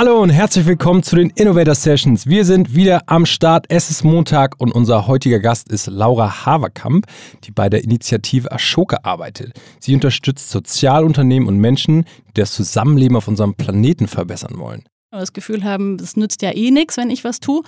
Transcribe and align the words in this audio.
Hallo 0.00 0.22
und 0.22 0.30
herzlich 0.30 0.64
willkommen 0.64 1.02
zu 1.02 1.14
den 1.14 1.28
Innovator 1.28 1.74
Sessions. 1.74 2.26
Wir 2.26 2.46
sind 2.46 2.74
wieder 2.74 3.02
am 3.04 3.26
Start. 3.26 3.66
Es 3.68 3.90
ist 3.90 4.02
Montag 4.02 4.58
und 4.58 4.72
unser 4.72 5.06
heutiger 5.06 5.40
Gast 5.40 5.70
ist 5.70 5.88
Laura 5.88 6.46
Haverkamp, 6.46 7.04
die 7.44 7.50
bei 7.50 7.68
der 7.68 7.84
Initiative 7.84 8.50
Ashoka 8.50 9.00
arbeitet. 9.02 9.52
Sie 9.78 9.94
unterstützt 9.94 10.48
Sozialunternehmen 10.48 11.46
und 11.46 11.58
Menschen, 11.58 12.06
die 12.28 12.40
das 12.40 12.54
Zusammenleben 12.54 13.14
auf 13.14 13.28
unserem 13.28 13.52
Planeten 13.52 14.08
verbessern 14.08 14.56
wollen. 14.56 14.84
Das 15.10 15.34
Gefühl 15.34 15.64
haben, 15.64 15.96
es 15.96 16.16
nützt 16.16 16.40
ja 16.40 16.52
eh 16.56 16.70
nichts, 16.70 16.96
wenn 16.96 17.10
ich 17.10 17.22
was 17.22 17.38
tue. 17.38 17.60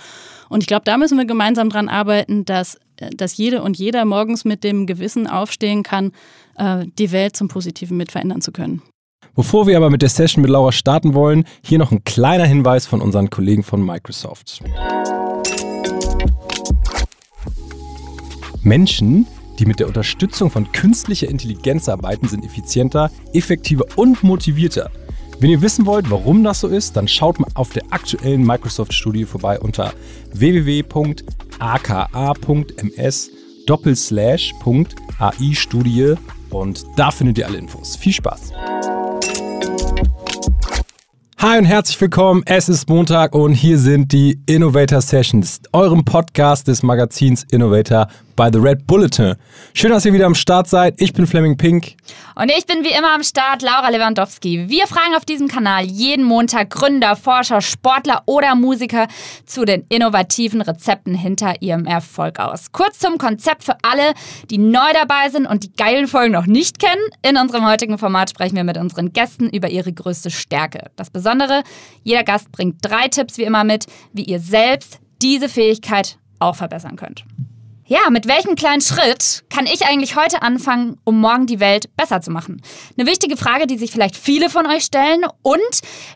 Und 0.49 0.63
ich 0.63 0.67
glaube, 0.67 0.85
da 0.85 0.97
müssen 0.97 1.19
wir 1.19 1.25
gemeinsam 1.25 1.69
dran 1.69 1.87
arbeiten, 1.87 2.45
dass, 2.45 2.79
dass 3.15 3.37
jede 3.37 3.61
und 3.61 3.77
jeder 3.77 4.05
morgens 4.05 4.43
mit 4.43 4.63
dem 4.63 4.87
Gewissen 4.87 5.27
aufstehen 5.27 5.83
kann, 5.83 6.11
äh, 6.57 6.87
die 6.97 7.11
Welt 7.11 7.37
zum 7.37 7.47
Positiven 7.47 7.95
mit 7.95 8.11
verändern 8.11 8.41
zu 8.41 8.51
können. 8.51 8.81
Bevor 9.35 9.65
wir 9.65 9.77
aber 9.77 9.89
mit 9.89 10.03
der 10.03 10.09
Session 10.09 10.43
mit 10.43 10.51
Laura 10.51 10.71
starten 10.71 11.15
wollen, 11.15 11.45
hier 11.63 11.79
noch 11.79 11.91
ein 11.91 12.03
kleiner 12.03 12.45
Hinweis 12.45 12.85
von 12.85 13.01
unseren 13.01 13.31
Kollegen 13.31 13.63
von 13.63 13.83
Microsoft. 13.83 14.61
Menschen, 18.61 19.25
die 19.57 19.65
mit 19.65 19.79
der 19.79 19.87
Unterstützung 19.87 20.51
von 20.51 20.71
künstlicher 20.71 21.29
Intelligenz 21.29 21.89
arbeiten, 21.89 22.27
sind 22.27 22.45
effizienter, 22.45 23.09
effektiver 23.33 23.85
und 23.95 24.21
motivierter. 24.23 24.91
Wenn 25.39 25.49
ihr 25.49 25.63
wissen 25.63 25.87
wollt, 25.87 26.11
warum 26.11 26.43
das 26.43 26.59
so 26.59 26.67
ist, 26.67 26.95
dann 26.95 27.07
schaut 27.07 27.39
mal 27.39 27.49
auf 27.55 27.71
der 27.71 27.85
aktuellen 27.89 28.45
Microsoft-Studie 28.45 29.25
vorbei 29.25 29.59
unter 29.59 29.95
www.aka.ms 30.31 30.91
doppelslash.ai-Studie 33.65 36.15
und 36.51 36.85
da 36.97 37.11
findet 37.11 37.39
ihr 37.39 37.47
alle 37.47 37.57
Infos. 37.57 37.95
Viel 37.95 38.13
Spaß! 38.13 38.51
Hi 41.43 41.57
und 41.57 41.65
herzlich 41.65 41.99
willkommen. 41.99 42.41
Es 42.45 42.69
ist 42.69 42.87
Montag 42.87 43.35
und 43.35 43.51
hier 43.51 43.77
sind 43.77 44.13
die 44.13 44.39
Innovator 44.45 45.01
Sessions, 45.01 45.59
eurem 45.73 46.05
Podcast 46.05 46.69
des 46.69 46.83
Magazins 46.83 47.43
Innovator 47.51 48.07
bei 48.35 48.51
The 48.51 48.59
Red 48.59 48.87
Bulletin. 48.87 49.35
Schön, 49.73 49.91
dass 49.91 50.05
ihr 50.05 50.13
wieder 50.13 50.25
am 50.25 50.35
Start 50.35 50.67
seid. 50.67 50.95
Ich 50.97 51.13
bin 51.13 51.27
Fleming 51.27 51.57
Pink. 51.57 51.95
Und 52.35 52.49
ich 52.49 52.65
bin 52.65 52.83
wie 52.83 52.91
immer 52.97 53.13
am 53.13 53.23
Start, 53.23 53.61
Laura 53.61 53.89
Lewandowski. 53.89 54.69
Wir 54.69 54.87
fragen 54.87 55.15
auf 55.15 55.25
diesem 55.25 55.47
Kanal 55.47 55.85
jeden 55.85 56.25
Montag 56.25 56.69
Gründer, 56.69 57.15
Forscher, 57.15 57.61
Sportler 57.61 58.23
oder 58.25 58.55
Musiker 58.55 59.07
zu 59.45 59.65
den 59.65 59.85
innovativen 59.89 60.61
Rezepten 60.61 61.15
hinter 61.15 61.61
ihrem 61.61 61.85
Erfolg 61.85 62.39
aus. 62.39 62.71
Kurz 62.71 62.99
zum 62.99 63.17
Konzept 63.17 63.63
für 63.63 63.77
alle, 63.83 64.13
die 64.49 64.57
neu 64.57 64.93
dabei 64.93 65.29
sind 65.29 65.45
und 65.45 65.63
die 65.63 65.73
geilen 65.73 66.07
Folgen 66.07 66.33
noch 66.33 66.45
nicht 66.45 66.79
kennen. 66.79 67.01
In 67.21 67.37
unserem 67.37 67.65
heutigen 67.67 67.97
Format 67.97 68.29
sprechen 68.29 68.55
wir 68.55 68.63
mit 68.63 68.77
unseren 68.77 69.13
Gästen 69.13 69.49
über 69.49 69.69
ihre 69.69 69.93
größte 69.93 70.31
Stärke. 70.31 70.89
Das 70.95 71.09
Besondere, 71.09 71.63
jeder 72.03 72.23
Gast 72.23 72.51
bringt 72.51 72.77
drei 72.81 73.07
Tipps 73.07 73.37
wie 73.37 73.43
immer 73.43 73.63
mit, 73.63 73.85
wie 74.13 74.23
ihr 74.23 74.39
selbst 74.39 74.99
diese 75.21 75.49
Fähigkeit 75.49 76.17
auch 76.39 76.55
verbessern 76.55 76.95
könnt. 76.95 77.23
Ja, 77.93 78.09
mit 78.09 78.27
welchem 78.27 78.55
kleinen 78.55 78.81
Schritt 78.81 79.43
kann 79.51 79.67
ich 79.67 79.85
eigentlich 79.85 80.15
heute 80.15 80.41
anfangen, 80.41 80.97
um 81.03 81.21
morgen 81.21 81.45
die 81.45 81.59
Welt 81.59 81.95
besser 81.95 82.21
zu 82.21 82.31
machen? 82.31 82.59
Eine 82.97 83.07
wichtige 83.07 83.37
Frage, 83.37 83.67
die 83.67 83.77
sich 83.77 83.91
vielleicht 83.91 84.17
viele 84.17 84.49
von 84.49 84.65
euch 84.65 84.81
stellen 84.81 85.21
und 85.43 85.61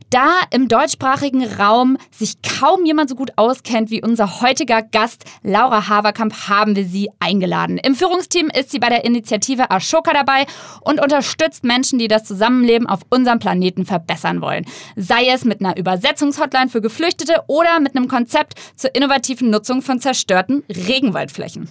da 0.10 0.28
im 0.50 0.70
deutschsprachigen 0.70 1.46
Raum 1.46 2.00
sich 2.10 2.42
kaum 2.42 2.84
jemand 2.84 3.12
so 3.12 3.16
gut 3.16 3.34
auskennt 3.36 3.92
wie 3.92 4.02
unser 4.02 4.42
heutiger 4.42 4.82
Gast 4.82 5.26
Laura 5.44 5.88
Haverkamp, 5.88 6.50
haben 6.50 6.76
wir 6.76 6.84
sie 6.84 7.12
eingeladen. 7.20 7.78
Im 7.78 7.94
Führungsteam 7.94 8.50
ist 8.50 8.72
sie 8.72 8.80
bei 8.80 8.90
der 8.90 9.06
Initiative 9.06 9.70
Ashoka 9.70 10.14
dabei 10.14 10.48
und 10.82 11.00
unterstützt 11.00 11.64
Menschen, 11.64 12.00
die 12.00 12.08
das 12.08 12.24
Zusammenleben 12.24 12.88
auf 12.88 13.02
unserem 13.12 13.38
Planeten 13.38 13.86
verbessern 13.86 14.42
wollen. 14.42 14.66
Sei 14.96 15.28
es 15.28 15.46
mit 15.46 15.60
einer 15.60 15.78
Übersetzungshotline 15.78 16.70
für 16.70 16.82
Geflüchtete 16.82 17.44
oder 17.46 17.80
mit 17.80 17.96
einem 17.96 18.08
Konzept 18.08 18.56
zur 18.76 18.96
innovativen 18.96 19.52
Nutzung 19.52 19.84
von 19.84 20.02
zerstörten 20.02 20.64
Regenwaldflächen. 20.70 21.67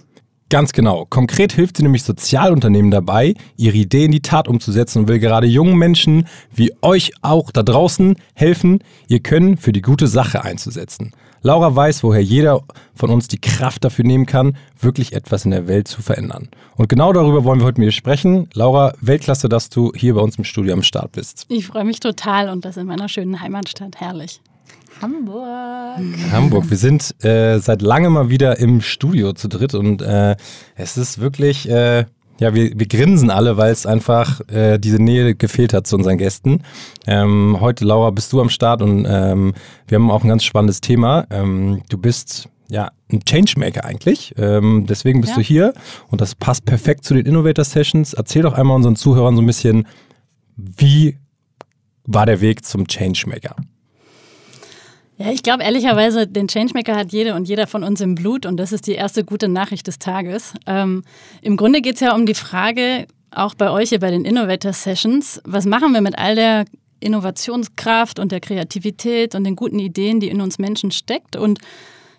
Ganz 0.49 0.73
genau. 0.73 1.07
Konkret 1.07 1.53
hilft 1.53 1.77
sie 1.77 1.83
nämlich 1.83 2.05
Sozialunternehmen 2.05 2.93
dabei, 2.93 3.35
ihre 3.57 3.77
Idee 3.77 4.05
in 4.05 4.13
die 4.13 4.23
Tat 4.23 4.47
umzusetzen 4.47 5.01
und 5.01 5.09
will 5.09 5.19
gerade 5.19 5.49
jungen 5.49 5.77
Menschen 5.77 6.29
wie 6.55 6.73
euch 6.83 7.11
auch 7.21 7.51
da 7.51 7.65
draußen 7.65 8.15
helfen, 8.35 8.79
ihr 9.09 9.21
Können 9.21 9.57
für 9.57 9.73
die 9.73 9.83
gute 9.83 10.07
Sache 10.07 10.45
einzusetzen. 10.45 11.13
Laura 11.43 11.75
weiß, 11.75 12.03
woher 12.03 12.23
jeder 12.23 12.63
von 12.95 13.11
uns 13.11 13.29
die 13.29 13.41
Kraft 13.41 13.85
dafür 13.85 14.05
nehmen 14.05 14.27
kann, 14.27 14.57
wirklich 14.81 15.13
etwas 15.13 15.45
in 15.45 15.51
der 15.51 15.67
Welt 15.67 15.89
zu 15.89 16.01
verändern. 16.01 16.49
Und 16.77 16.89
genau 16.89 17.13
darüber 17.13 17.45
wollen 17.45 17.61
wir 17.61 17.67
heute 17.67 17.81
mit 17.81 17.89
dir 17.89 17.93
sprechen. 17.93 18.49
Laura, 18.55 18.95
Weltklasse, 19.01 19.49
dass 19.49 19.69
du 19.69 19.93
hier 19.95 20.15
bei 20.15 20.21
uns 20.21 20.37
im 20.37 20.45
Studio 20.45 20.73
am 20.75 20.83
Start 20.83 21.13
bist. 21.13 21.47
Ich 21.49 21.67
freue 21.67 21.85
mich 21.85 22.01
total 22.01 22.49
und 22.51 22.65
das 22.65 22.77
in 22.77 22.87
meiner 22.87 23.09
schönen 23.09 23.41
Heimatstadt. 23.41 23.97
Herrlich. 24.01 24.41
Hamburg. 25.01 26.01
Hamburg. 26.33 26.71
Wir 26.71 26.77
sind 26.77 27.15
äh, 27.25 27.59
seit 27.59 27.83
langem 27.83 28.15
mal 28.15 28.31
wieder 28.31 28.59
im 28.59 28.81
Studio 28.81 29.33
zu 29.33 29.49
dritt 29.49 29.75
und 29.75 30.01
äh, 30.01 30.37
es 30.75 30.97
ist 30.97 31.21
wirklich, 31.21 31.69
äh, 31.69 32.07
ja, 32.39 32.55
wir, 32.55 32.73
wir 32.75 32.87
grinsen 32.87 33.31
alle, 33.31 33.57
weil 33.57 33.73
es 33.73 33.87
einfach 33.87 34.41
äh, 34.49 34.79
diese 34.79 35.03
Nähe 35.03 35.35
gefehlt 35.35 35.75
hat 35.75 35.87
zu 35.87 35.97
unseren 35.97 36.19
Gästen. 36.19 36.63
Ähm, 37.07 37.59
heute, 37.61 37.85
Laura, 37.85 38.11
bist 38.11 38.33
du 38.33 38.41
am 38.41 38.49
Start 38.49 38.83
und 38.83 39.07
ähm, 39.09 39.55
wir 39.87 39.97
haben 39.97 40.11
auch 40.11 40.23
ein 40.23 40.29
ganz 40.29 40.45
spannendes 40.45 40.81
Thema. 40.81 41.27
Ähm, 41.31 41.83
du 41.89 41.99
bist 41.99 42.49
ja, 42.69 42.91
ein 43.13 43.21
Changemaker 43.25 43.85
eigentlich. 43.85 44.35
Ähm, 44.37 44.87
deswegen 44.89 45.21
bist 45.21 45.33
ja. 45.33 45.37
du 45.37 45.43
hier 45.43 45.75
und 46.09 46.21
das 46.21 46.35
passt 46.35 46.65
perfekt 46.65 47.05
zu 47.05 47.15
den 47.15 47.27
Innovator 47.27 47.65
Sessions. 47.65 48.15
Erzähl 48.15 48.43
doch 48.43 48.55
einmal 48.55 48.77
unseren 48.77 48.97
Zuhörern 48.97 49.37
so 49.37 49.43
ein 49.43 49.47
bisschen, 49.47 49.87
wie 50.57 51.17
war 52.05 52.27
der 52.27 52.41
Weg 52.41 52.65
zum 52.65 52.87
Changemaker? 52.87 53.57
Ja, 55.19 55.31
ich 55.31 55.43
glaube 55.43 55.63
ehrlicherweise, 55.63 56.27
den 56.27 56.47
Changemaker 56.47 56.95
hat 56.95 57.11
jede 57.11 57.35
und 57.35 57.49
jeder 57.49 57.67
von 57.67 57.83
uns 57.83 58.03
im 58.03 58.15
Blut 58.15 58.45
und 58.45 58.59
das 58.59 58.73
ist 58.73 58.87
die 58.87 58.93
erste 58.93 59.25
gute 59.25 59.49
Nachricht 59.49 59.87
des 59.87 59.99
Tages. 59.99 60.53
Ähm, 60.67 61.05
Im 61.41 61.57
Grunde 61.57 61.81
geht 61.81 61.95
es 61.95 62.01
ja 62.01 62.15
um 62.15 62.27
die 62.27 62.35
Frage, 62.35 63.07
auch 63.31 63.55
bei 63.55 63.71
euch 63.71 63.89
hier 63.89 64.01
bei 64.01 64.11
den 64.11 64.27
Innovator 64.27 64.75
Sessions, 64.75 65.41
was 65.45 65.65
machen 65.65 65.93
wir 65.93 66.03
mit 66.03 66.19
all 66.19 66.35
der 66.35 66.67
Innovationskraft 67.01 68.19
und 68.19 68.31
der 68.31 68.41
Kreativität 68.41 69.35
und 69.35 69.45
den 69.45 69.57
guten 69.57 69.79
Ideen, 69.79 70.21
die 70.21 70.29
in 70.29 70.41
uns 70.41 70.59
Menschen 70.59 70.91
steckt 70.91 71.37
und 71.37 71.61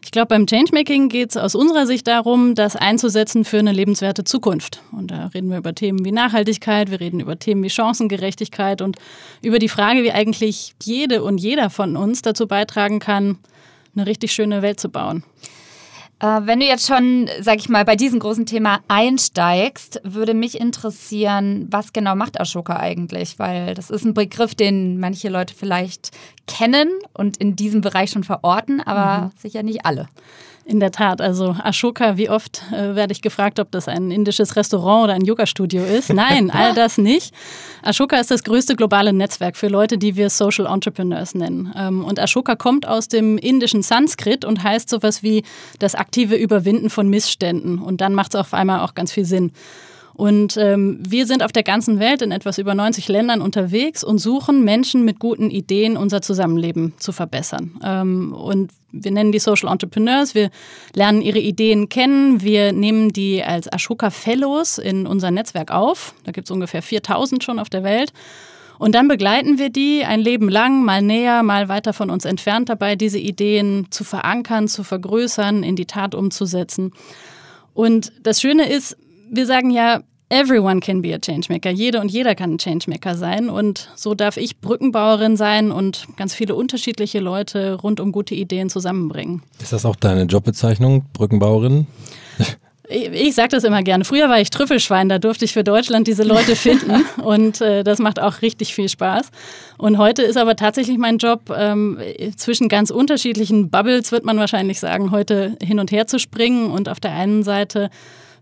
ich 0.08 0.12
glaube, 0.12 0.28
beim 0.28 0.48
Changemaking 0.48 1.10
geht 1.10 1.32
es 1.32 1.36
aus 1.36 1.54
unserer 1.54 1.86
Sicht 1.86 2.08
darum, 2.08 2.56
das 2.56 2.78
einzusetzen 2.78 3.44
für 3.44 3.60
eine 3.60 3.74
lebenswerte 3.74 4.24
Zukunft. 4.24 4.82
Und 4.94 5.12
da 5.12 5.26
reden 5.34 5.50
wir 5.50 5.58
über 5.58 5.76
Themen 5.76 6.06
wie 6.06 6.14
Nachhaltigkeit, 6.14 6.90
wir 6.90 7.02
reden 7.02 7.20
über 7.20 7.38
Themen 7.38 7.62
wie 7.62 7.70
Chancengerechtigkeit 7.70 8.82
und 8.82 8.96
über 9.42 9.60
die 9.60 9.68
Frage, 9.68 10.04
wie 10.04 10.14
eigentlich 10.14 10.76
jede 10.82 11.24
und 11.24 11.40
jeder 11.40 11.70
von 11.70 11.98
uns 11.98 12.22
dazu 12.22 12.48
beitragen 12.48 13.00
kann, 13.00 13.38
eine 13.98 14.08
richtig 14.08 14.32
schöne 14.32 14.62
Welt 14.62 14.80
zu 14.80 14.88
bauen. 14.88 15.26
Äh, 16.20 16.42
wenn 16.44 16.60
du 16.60 16.66
jetzt 16.66 16.88
schon, 16.88 17.30
sag 17.42 17.58
ich 17.58 17.70
mal, 17.70 17.86
bei 17.86 17.96
diesem 17.96 18.20
großen 18.20 18.46
Thema 18.46 18.80
einsteigst, 18.88 20.02
würde 20.04 20.34
mich 20.34 20.60
interessieren, 20.60 21.68
was 21.70 21.94
genau 21.94 22.16
macht 22.16 22.40
Ashoka 22.40 22.78
eigentlich? 22.78 23.38
Weil 23.38 23.76
das 23.76 23.90
ist 23.90 24.04
ein 24.04 24.14
Begriff, 24.14 24.56
den 24.56 25.00
manche 25.00 25.30
Leute 25.30 25.54
vielleicht 25.54 26.12
kennen 26.48 26.90
und 27.14 27.38
in 27.38 27.56
diesem 27.56 27.82
Bereich 27.82 28.12
schon 28.12 28.24
verorten, 28.24 28.82
aber 28.82 29.26
mhm. 29.26 29.32
sicher 29.38 29.64
nicht 29.64 29.86
alle. 29.86 30.08
In 30.68 30.82
der 30.82 30.92
Tat, 30.92 31.22
also 31.22 31.56
Ashoka, 31.64 32.18
wie 32.18 32.30
oft 32.30 32.62
äh, 32.74 32.94
werde 32.94 33.14
ich 33.14 33.22
gefragt, 33.22 33.58
ob 33.62 33.72
das 33.72 33.88
ein 33.88 34.12
indisches 34.12 34.58
Restaurant 34.58 35.06
oder 35.06 35.14
ein 35.14 35.24
Yoga-Studio 35.24 35.82
ist? 35.86 36.12
Nein, 36.12 36.52
all 36.54 36.74
das 36.74 36.98
nicht. 36.98 37.34
Ashoka 37.84 38.18
ist 38.18 38.32
das 38.32 38.44
größte 38.44 38.76
globale 38.76 39.14
Netzwerk 39.14 39.56
für 39.56 39.70
Leute, 39.70 39.98
die 39.98 40.18
wir 40.18 40.30
Social 40.30 40.66
Entrepreneurs 40.66 41.36
nennen. 41.36 41.74
Ähm, 41.74 42.04
und 42.04 42.20
Ashoka 42.20 42.58
kommt 42.58 42.86
aus 42.86 43.08
dem 43.08 43.38
indischen 43.38 43.82
Sanskrit 43.82 44.44
und 44.44 44.62
heißt 44.62 44.90
sowas 44.90 45.24
wie 45.24 45.44
das 45.80 45.96
aktive 45.96 46.36
Überwinden 46.36 46.90
von 46.90 47.08
Missständen. 47.08 47.80
Und 47.80 48.02
dann 48.02 48.14
macht 48.14 48.34
es 48.34 48.36
auf 48.42 48.54
einmal 48.54 48.82
auch 48.82 48.94
ganz 48.94 49.14
viel 49.14 49.24
Sinn. 49.24 49.54
Und 50.18 50.58
ähm, 50.58 50.98
wir 51.08 51.28
sind 51.28 51.44
auf 51.44 51.52
der 51.52 51.62
ganzen 51.62 52.00
Welt 52.00 52.24
in 52.24 52.32
etwas 52.32 52.58
über 52.58 52.74
90 52.74 53.08
Ländern 53.08 53.40
unterwegs 53.40 54.04
und 54.04 54.18
suchen 54.18 54.64
Menschen 54.64 55.06
mit 55.06 55.20
guten 55.20 55.52
Ideen, 55.52 55.96
unser 55.96 56.24
Zusammenleben 56.24 56.96
zu 56.98 57.12
verbessern. 57.12 57.80
Ähm, 57.84 58.34
und 58.34 58.72
wir 58.92 59.12
nennen 59.12 59.32
die 59.32 59.38
Social 59.38 59.72
Entrepreneurs. 59.72 60.34
Wir 60.34 60.50
lernen 60.96 61.22
ihre 61.22 61.38
Ideen 61.38 61.88
kennen. 61.88 62.42
Wir 62.42 62.74
nehmen 62.74 63.14
die 63.14 63.44
als 63.44 63.72
Ashoka 63.72 64.10
Fellows 64.10 64.80
in 64.80 65.06
unser 65.06 65.30
Netzwerk 65.30 65.70
auf. 65.70 66.16
Da 66.24 66.32
gibt 66.32 66.48
es 66.48 66.52
ungefähr 66.52 66.82
4000 66.82 67.44
schon 67.44 67.60
auf 67.60 67.70
der 67.70 67.84
Welt. 67.84 68.12
Und 68.80 68.96
dann 68.96 69.08
begleiten 69.08 69.60
wir 69.60 69.70
die 69.70 70.04
ein 70.04 70.20
Leben 70.20 70.50
lang, 70.50 70.84
mal 70.84 71.04
näher, 71.04 71.44
mal 71.44 71.70
weiter 71.70 71.94
von 71.94 72.10
uns 72.10 72.26
entfernt 72.26 72.70
dabei, 72.70 72.96
diese 72.96 73.20
Ideen 73.20 73.86
zu 73.92 74.04
verankern, 74.04 74.68
zu 74.68 74.84
vergrößern, 74.84 75.62
in 75.62 75.76
die 75.76 75.86
Tat 75.86 76.16
umzusetzen. 76.16 76.92
Und 77.76 78.12
das 78.24 78.42
Schöne 78.42 78.68
ist, 78.68 78.98
wir 79.30 79.46
sagen 79.46 79.70
ja, 79.72 80.02
everyone 80.30 80.80
can 80.80 81.02
be 81.02 81.14
a 81.14 81.20
Changemaker. 81.20 81.70
Jede 81.70 82.02
und 82.02 82.10
jeder 82.10 82.36
kann 82.36 82.54
ein 82.54 82.58
Changemaker 82.58 83.16
sein. 83.16 83.50
Und 83.50 83.90
so 83.96 84.14
darf 84.14 84.38
ich 84.38 84.60
Brückenbauerin 84.60 85.38
sein 85.38 85.72
und 85.72 86.08
ganz 86.18 86.34
viele 86.34 86.56
unterschiedliche 86.56 87.20
Leute 87.20 87.76
rund 87.76 88.00
um 88.00 88.12
gute 88.12 88.36
Ideen 88.36 88.70
zusammenbringen. 88.70 89.44
Ist 89.62 89.74
das 89.74 89.86
auch 89.86 89.96
deine 89.96 90.24
Jobbezeichnung, 90.24 91.06
Brückenbauerin? 91.14 91.88
Ich 92.90 93.36
sage 93.36 93.50
das 93.50 93.66
immer 93.66 93.84
gerne. 93.84 94.06
Früher 94.06 94.30
war 94.30 94.40
ich 94.40 94.50
Trüffelschwein, 94.50 95.10
da 95.10 95.20
durfte 95.20 95.44
ich 95.44 95.52
für 95.52 95.66
Deutschland 95.66 96.08
diese 96.08 96.24
Leute 96.24 96.56
finden 96.56 97.04
und 97.22 97.60
äh, 97.60 97.84
das 97.84 98.00
macht 98.00 98.18
auch 98.22 98.42
richtig 98.42 98.74
viel 98.74 98.88
Spaß. 98.88 99.30
Und 99.78 99.98
heute 99.98 100.22
ist 100.24 100.38
aber 100.38 100.56
tatsächlich 100.56 100.98
mein 100.98 101.18
Job, 101.18 101.54
ähm, 101.54 102.00
zwischen 102.38 102.70
ganz 102.70 102.90
unterschiedlichen 102.90 103.70
Bubbles, 103.70 104.14
wird 104.14 104.24
man 104.24 104.38
wahrscheinlich 104.38 104.80
sagen, 104.80 105.12
heute 105.12 105.58
hin 105.62 105.80
und 105.80 105.92
her 105.92 106.08
zu 106.08 106.18
springen 106.18 106.72
und 106.72 106.88
auf 106.88 107.02
der 107.02 107.12
einen 107.12 107.44
Seite 107.44 107.90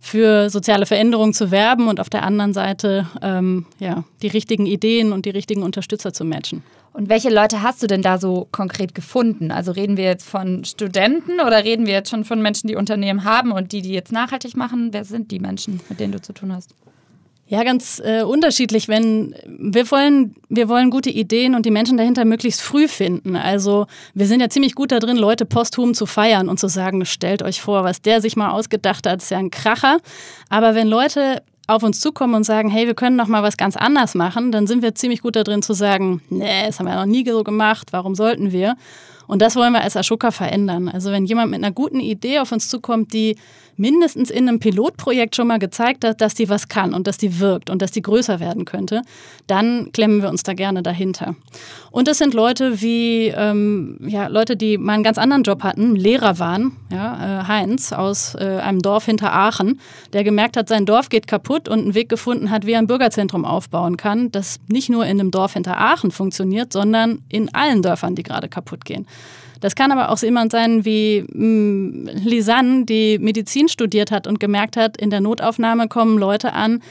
für 0.05 0.51
soziale 0.51 0.85
Veränderung 0.85 1.33
zu 1.33 1.49
werben 1.49 1.87
und 1.87 1.99
auf 1.99 2.11
der 2.11 2.21
anderen 2.21 2.53
Seite 2.53 3.07
ähm, 3.23 3.65
ja, 3.79 4.03
die 4.21 4.27
richtigen 4.27 4.67
Ideen 4.67 5.11
und 5.11 5.25
die 5.25 5.31
richtigen 5.31 5.63
Unterstützer 5.63 6.13
zu 6.13 6.23
matchen. 6.23 6.61
Und 6.93 7.09
welche 7.09 7.29
Leute 7.29 7.63
hast 7.63 7.81
du 7.81 7.87
denn 7.87 8.03
da 8.03 8.19
so 8.19 8.47
konkret 8.51 8.93
gefunden? 8.93 9.51
Also 9.51 9.71
reden 9.71 9.97
wir 9.97 10.03
jetzt 10.05 10.29
von 10.29 10.63
Studenten 10.63 11.39
oder 11.45 11.63
reden 11.63 11.87
wir 11.87 11.93
jetzt 11.93 12.11
schon 12.11 12.23
von 12.23 12.39
Menschen, 12.39 12.67
die 12.67 12.75
Unternehmen 12.75 13.23
haben 13.23 13.51
und 13.51 13.71
die, 13.71 13.81
die 13.81 13.93
jetzt 13.93 14.11
nachhaltig 14.11 14.55
machen? 14.55 14.89
Wer 14.91 15.05
sind 15.05 15.31
die 15.31 15.39
Menschen, 15.39 15.81
mit 15.89 15.99
denen 15.99 16.13
du 16.13 16.21
zu 16.21 16.33
tun 16.33 16.53
hast? 16.53 16.75
Ja, 17.47 17.63
ganz 17.63 18.01
äh, 18.03 18.23
unterschiedlich. 18.23 18.87
Wenn 18.87 19.35
wir 19.45 19.91
wollen, 19.91 20.35
wir 20.49 20.67
wollen 20.67 20.89
gute 20.89 21.11
Ideen 21.11 21.53
und 21.53 21.65
die 21.65 21.71
Menschen 21.71 21.95
dahinter 21.95 22.25
möglichst 22.25 22.61
früh 22.61 22.87
finden. 22.87 23.35
Also 23.35 23.85
wir 24.15 24.25
sind 24.25 24.39
ja 24.39 24.49
ziemlich 24.49 24.73
gut 24.73 24.91
da 24.91 24.97
drin, 24.97 25.15
Leute 25.15 25.45
posthum 25.45 25.93
zu 25.93 26.07
feiern 26.07 26.49
und 26.49 26.59
zu 26.59 26.67
sagen, 26.67 27.05
stellt 27.05 27.43
euch 27.43 27.61
vor, 27.61 27.83
was 27.83 28.01
der 28.01 28.19
sich 28.19 28.35
mal 28.35 28.49
ausgedacht 28.49 29.05
hat, 29.05 29.21
ist 29.21 29.29
ja 29.29 29.37
ein 29.37 29.51
Kracher. 29.51 29.99
Aber 30.49 30.73
wenn 30.73 30.87
Leute 30.87 31.43
auf 31.67 31.83
uns 31.83 31.99
zukommen 31.99 32.33
und 32.33 32.43
sagen, 32.45 32.69
hey, 32.69 32.87
wir 32.87 32.95
können 32.95 33.15
noch 33.15 33.27
mal 33.27 33.43
was 33.43 33.57
ganz 33.57 33.75
anders 33.75 34.15
machen, 34.15 34.51
dann 34.51 34.65
sind 34.65 34.81
wir 34.81 34.95
ziemlich 34.95 35.21
gut 35.21 35.35
da 35.35 35.43
drin 35.43 35.61
zu 35.61 35.73
sagen, 35.73 36.21
nee, 36.29 36.65
das 36.65 36.79
haben 36.79 36.87
wir 36.87 36.95
noch 36.95 37.05
nie 37.05 37.27
so 37.27 37.43
gemacht, 37.43 37.89
warum 37.91 38.15
sollten 38.15 38.51
wir? 38.51 38.75
Und 39.27 39.41
das 39.41 39.55
wollen 39.55 39.73
wir 39.73 39.81
als 39.81 39.97
Ashoka 39.97 40.31
verändern. 40.31 40.87
Also 40.87 41.11
wenn 41.11 41.25
jemand 41.25 41.51
mit 41.51 41.63
einer 41.63 41.73
guten 41.73 41.99
Idee 41.99 42.39
auf 42.39 42.51
uns 42.51 42.69
zukommt, 42.69 43.13
die 43.13 43.37
mindestens 43.77 44.29
in 44.29 44.47
einem 44.47 44.59
Pilotprojekt 44.59 45.35
schon 45.35 45.47
mal 45.47 45.59
gezeigt 45.59 46.03
hat, 46.03 46.21
dass 46.21 46.33
die 46.33 46.49
was 46.49 46.67
kann 46.67 46.93
und 46.93 47.07
dass 47.07 47.17
die 47.17 47.39
wirkt 47.39 47.69
und 47.69 47.81
dass 47.81 47.91
die 47.91 48.01
größer 48.01 48.39
werden 48.39 48.65
könnte, 48.65 49.01
dann 49.47 49.91
klemmen 49.91 50.21
wir 50.21 50.29
uns 50.29 50.43
da 50.43 50.53
gerne 50.53 50.83
dahinter. 50.83 51.35
Und 51.91 52.07
das 52.07 52.17
sind 52.17 52.33
Leute 52.33 52.81
wie 52.81 53.27
ähm, 53.27 53.97
ja, 54.01 54.27
Leute, 54.27 54.57
die 54.57 54.77
mal 54.77 54.93
einen 54.93 55.03
ganz 55.03 55.17
anderen 55.17 55.43
Job 55.43 55.63
hatten, 55.63 55.95
Lehrer 55.95 56.39
waren, 56.39 56.77
ja, 56.91 57.41
äh, 57.41 57.47
Heinz 57.47 57.93
aus 57.93 58.35
äh, 58.35 58.59
einem 58.61 58.81
Dorf 58.81 59.05
hinter 59.05 59.33
Aachen, 59.33 59.79
der 60.13 60.23
gemerkt 60.23 60.57
hat, 60.57 60.69
sein 60.69 60.85
Dorf 60.85 61.09
geht 61.09 61.27
kaputt 61.27 61.67
und 61.69 61.79
einen 61.79 61.93
Weg 61.95 62.09
gefunden 62.09 62.51
hat, 62.51 62.65
wie 62.65 62.73
er 62.73 62.79
ein 62.79 62.87
Bürgerzentrum 62.87 63.45
aufbauen 63.45 63.97
kann, 63.97 64.31
das 64.31 64.59
nicht 64.67 64.89
nur 64.89 65.05
in 65.05 65.19
einem 65.19 65.31
Dorf 65.31 65.53
hinter 65.53 65.79
Aachen 65.79 66.11
funktioniert, 66.11 66.73
sondern 66.73 67.21
in 67.29 67.53
allen 67.53 67.81
Dörfern, 67.81 68.15
die 68.15 68.23
gerade 68.23 68.47
kaputt 68.47 68.85
gehen. 68.85 69.07
Das 69.65 69.73
kann 69.73 69.91
aber 69.91 70.11
auch 70.11 70.19
jemand 70.19 70.51
sein 70.51 70.85
wie 70.85 71.25
mh, 71.27 71.33
mm, 71.33 72.09
Lisanne, 72.23 72.85
die 72.85 73.17
Medizin 73.17 73.67
studiert 73.67 74.11
hat 74.11 74.27
und 74.27 74.39
gemerkt 74.39 74.77
hat, 74.77 74.95
in 74.95 75.09
der 75.09 75.21
Notaufnahme 75.21 75.87
kommen 75.87 76.19
Leute 76.19 76.53
an, 76.53 76.83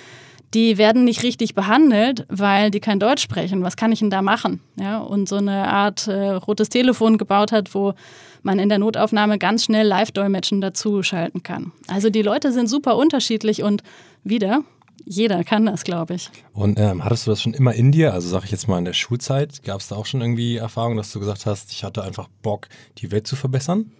die 0.54 0.76
werden 0.76 1.04
nicht 1.04 1.22
richtig 1.22 1.54
behandelt, 1.54 2.26
weil 2.28 2.72
die 2.72 2.80
kein 2.80 2.98
Deutsch 2.98 3.22
sprechen. 3.22 3.62
Was 3.62 3.76
kann 3.76 3.92
ich 3.92 4.00
denn 4.00 4.10
da 4.10 4.22
machen? 4.22 4.58
Ja, 4.74 4.98
und 4.98 5.28
so 5.28 5.36
eine 5.36 5.68
Art 5.68 6.08
äh, 6.08 6.30
rotes 6.30 6.68
Telefon 6.68 7.16
gebaut 7.16 7.52
hat, 7.52 7.76
wo 7.76 7.94
man 8.42 8.58
in 8.58 8.68
der 8.68 8.78
Notaufnahme 8.78 9.38
ganz 9.38 9.66
schnell 9.66 9.86
Live-Dolmetschen 9.86 10.60
dazu 10.60 11.04
schalten 11.04 11.44
kann. 11.44 11.70
Also 11.86 12.10
die 12.10 12.22
Leute 12.22 12.50
sind 12.50 12.66
super 12.66 12.96
unterschiedlich 12.96 13.62
und 13.62 13.84
wieder, 14.24 14.64
jeder 15.04 15.44
kann 15.44 15.66
das, 15.66 15.84
glaube 15.84 16.14
ich. 16.14 16.30
Und 16.52 16.78
ähm, 16.78 17.04
hattest 17.04 17.26
du 17.26 17.30
das 17.30 17.42
schon 17.42 17.54
immer 17.54 17.74
in 17.74 17.92
dir? 17.92 18.12
Also 18.12 18.28
sage 18.28 18.46
ich 18.46 18.50
jetzt 18.50 18.68
mal 18.68 18.78
in 18.78 18.84
der 18.84 18.92
Schulzeit, 18.92 19.62
gab 19.62 19.80
es 19.80 19.88
da 19.88 19.96
auch 19.96 20.06
schon 20.06 20.20
irgendwie 20.20 20.56
Erfahrungen, 20.56 20.96
dass 20.96 21.12
du 21.12 21.20
gesagt 21.20 21.46
hast, 21.46 21.72
ich 21.72 21.84
hatte 21.84 22.02
einfach 22.02 22.28
Bock, 22.42 22.68
die 22.98 23.10
Welt 23.10 23.26
zu 23.26 23.36
verbessern? 23.36 23.90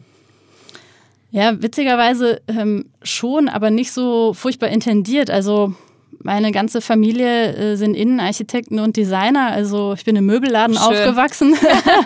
Ja, 1.31 1.61
witzigerweise 1.61 2.41
ähm, 2.47 2.87
schon, 3.03 3.49
aber 3.49 3.71
nicht 3.71 3.93
so 3.93 4.35
furchtbar 4.35 4.69
intendiert. 4.69 5.31
Also 5.31 5.75
meine 6.23 6.53
ganze 6.53 6.81
Familie 6.81 7.55
äh, 7.55 7.77
sind 7.77 7.95
Innenarchitekten 7.95 8.79
und 8.79 8.97
Designer. 8.97 9.49
Also 9.51 9.95
ich 9.95 10.05
bin 10.05 10.17
im 10.17 10.27
Möbelladen 10.27 10.77
Schön. 10.77 10.85
aufgewachsen. 10.85 11.56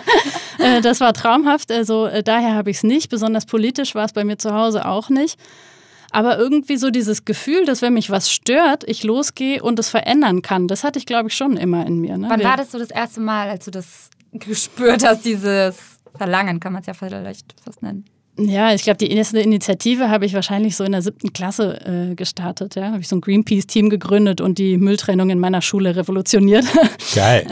äh, 0.59 0.81
das 0.81 0.99
war 0.99 1.13
traumhaft. 1.13 1.71
Also 1.71 2.07
äh, 2.07 2.23
daher 2.23 2.55
habe 2.55 2.69
ich 2.69 2.77
es 2.77 2.83
nicht. 2.83 3.09
Besonders 3.09 3.45
politisch 3.45 3.95
war 3.95 4.05
es 4.05 4.13
bei 4.13 4.23
mir 4.23 4.37
zu 4.37 4.53
Hause 4.53 4.85
auch 4.85 5.09
nicht. 5.09 5.39
Aber 6.11 6.37
irgendwie 6.37 6.77
so 6.77 6.89
dieses 6.89 7.25
Gefühl, 7.25 7.65
dass 7.65 7.81
wenn 7.81 7.93
mich 7.93 8.09
was 8.09 8.31
stört, 8.31 8.83
ich 8.87 9.03
losgehe 9.03 9.61
und 9.61 9.77
es 9.79 9.89
verändern 9.89 10.41
kann, 10.41 10.67
das 10.67 10.83
hatte 10.83 10.99
ich, 10.99 11.05
glaube 11.05 11.29
ich, 11.29 11.35
schon 11.35 11.57
immer 11.57 11.85
in 11.85 11.99
mir. 11.99 12.17
Ne? 12.17 12.27
Wann 12.29 12.43
war 12.43 12.57
das 12.57 12.71
so 12.71 12.79
das 12.79 12.89
erste 12.89 13.19
Mal, 13.19 13.49
als 13.49 13.65
du 13.65 13.71
das 13.71 14.09
gespürt 14.31 15.03
hast, 15.03 15.25
dieses 15.25 15.77
Verlangen, 16.15 16.59
kann 16.59 16.73
man 16.73 16.81
es 16.81 16.87
ja 16.87 16.93
vielleicht 16.93 17.55
fast 17.63 17.81
nennen? 17.81 18.05
Ja, 18.47 18.73
ich 18.73 18.83
glaube, 18.83 18.97
die 18.97 19.11
erste 19.11 19.39
Initiative 19.39 20.09
habe 20.09 20.25
ich 20.25 20.33
wahrscheinlich 20.33 20.75
so 20.75 20.83
in 20.83 20.91
der 20.91 21.01
siebten 21.01 21.33
Klasse 21.33 22.11
äh, 22.11 22.15
gestartet. 22.15 22.75
Ja, 22.75 22.91
habe 22.91 22.99
ich 22.99 23.07
so 23.07 23.15
ein 23.15 23.21
Greenpeace-Team 23.21 23.89
gegründet 23.89 24.41
und 24.41 24.57
die 24.57 24.77
Mülltrennung 24.77 25.29
in 25.29 25.39
meiner 25.39 25.61
Schule 25.61 25.95
revolutioniert. 25.95 26.65
Geil. 27.15 27.45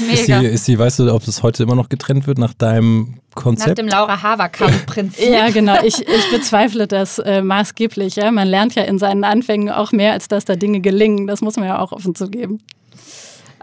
Mega. 0.00 0.12
Ist 0.12 0.28
die, 0.28 0.46
ist 0.46 0.68
die, 0.68 0.78
weißt 0.78 0.98
du, 1.00 1.14
ob 1.14 1.26
es 1.26 1.42
heute 1.42 1.62
immer 1.62 1.74
noch 1.74 1.88
getrennt 1.88 2.26
wird 2.26 2.38
nach 2.38 2.54
deinem 2.54 3.14
Konzept? 3.34 3.68
Nach 3.68 3.74
dem 3.74 3.88
Laura 3.88 4.22
Haverkamp-Prinzip. 4.22 5.30
ja, 5.30 5.50
genau. 5.50 5.82
Ich, 5.82 6.00
ich 6.08 6.30
bezweifle 6.30 6.86
das 6.86 7.18
äh, 7.18 7.42
maßgeblich. 7.42 8.16
Ja? 8.16 8.30
Man 8.30 8.48
lernt 8.48 8.74
ja 8.74 8.84
in 8.84 8.98
seinen 8.98 9.24
Anfängen 9.24 9.70
auch 9.70 9.92
mehr, 9.92 10.12
als 10.12 10.28
dass 10.28 10.44
da 10.44 10.56
Dinge 10.56 10.80
gelingen. 10.80 11.26
Das 11.26 11.40
muss 11.40 11.56
man 11.56 11.66
ja 11.66 11.78
auch 11.78 11.92
offen 11.92 12.14
zugeben. 12.14 12.60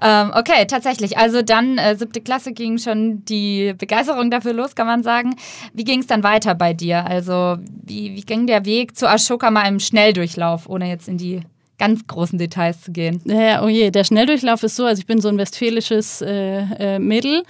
Ähm, 0.01 0.31
okay, 0.35 0.65
tatsächlich. 0.67 1.17
Also 1.17 1.41
dann 1.41 1.77
äh, 1.77 1.95
siebte 1.95 2.21
Klasse 2.21 2.53
ging 2.53 2.77
schon 2.79 3.23
die 3.25 3.73
Begeisterung 3.77 4.31
dafür 4.31 4.53
los, 4.53 4.75
kann 4.75 4.87
man 4.87 5.03
sagen. 5.03 5.35
Wie 5.73 5.83
ging 5.83 5.99
es 5.99 6.07
dann 6.07 6.23
weiter 6.23 6.55
bei 6.55 6.73
dir? 6.73 7.05
Also 7.05 7.57
wie, 7.83 8.15
wie 8.15 8.21
ging 8.21 8.47
der 8.47 8.65
Weg 8.65 8.97
zu 8.97 9.07
Ashoka 9.07 9.51
mal 9.51 9.67
im 9.67 9.79
Schnelldurchlauf, 9.79 10.67
ohne 10.67 10.89
jetzt 10.89 11.07
in 11.07 11.17
die 11.17 11.41
ganz 11.77 12.05
großen 12.07 12.39
Details 12.39 12.81
zu 12.81 12.91
gehen? 12.91 13.21
Ja, 13.25 13.63
oh 13.63 13.67
je, 13.67 13.91
der 13.91 14.03
Schnelldurchlauf 14.03 14.63
ist 14.63 14.75
so, 14.75 14.85
also 14.85 14.99
ich 14.99 15.05
bin 15.05 15.21
so 15.21 15.29
ein 15.29 15.37
westfälisches 15.37 16.21
äh, 16.21 16.95
äh, 16.95 16.99
Mädel 16.99 17.43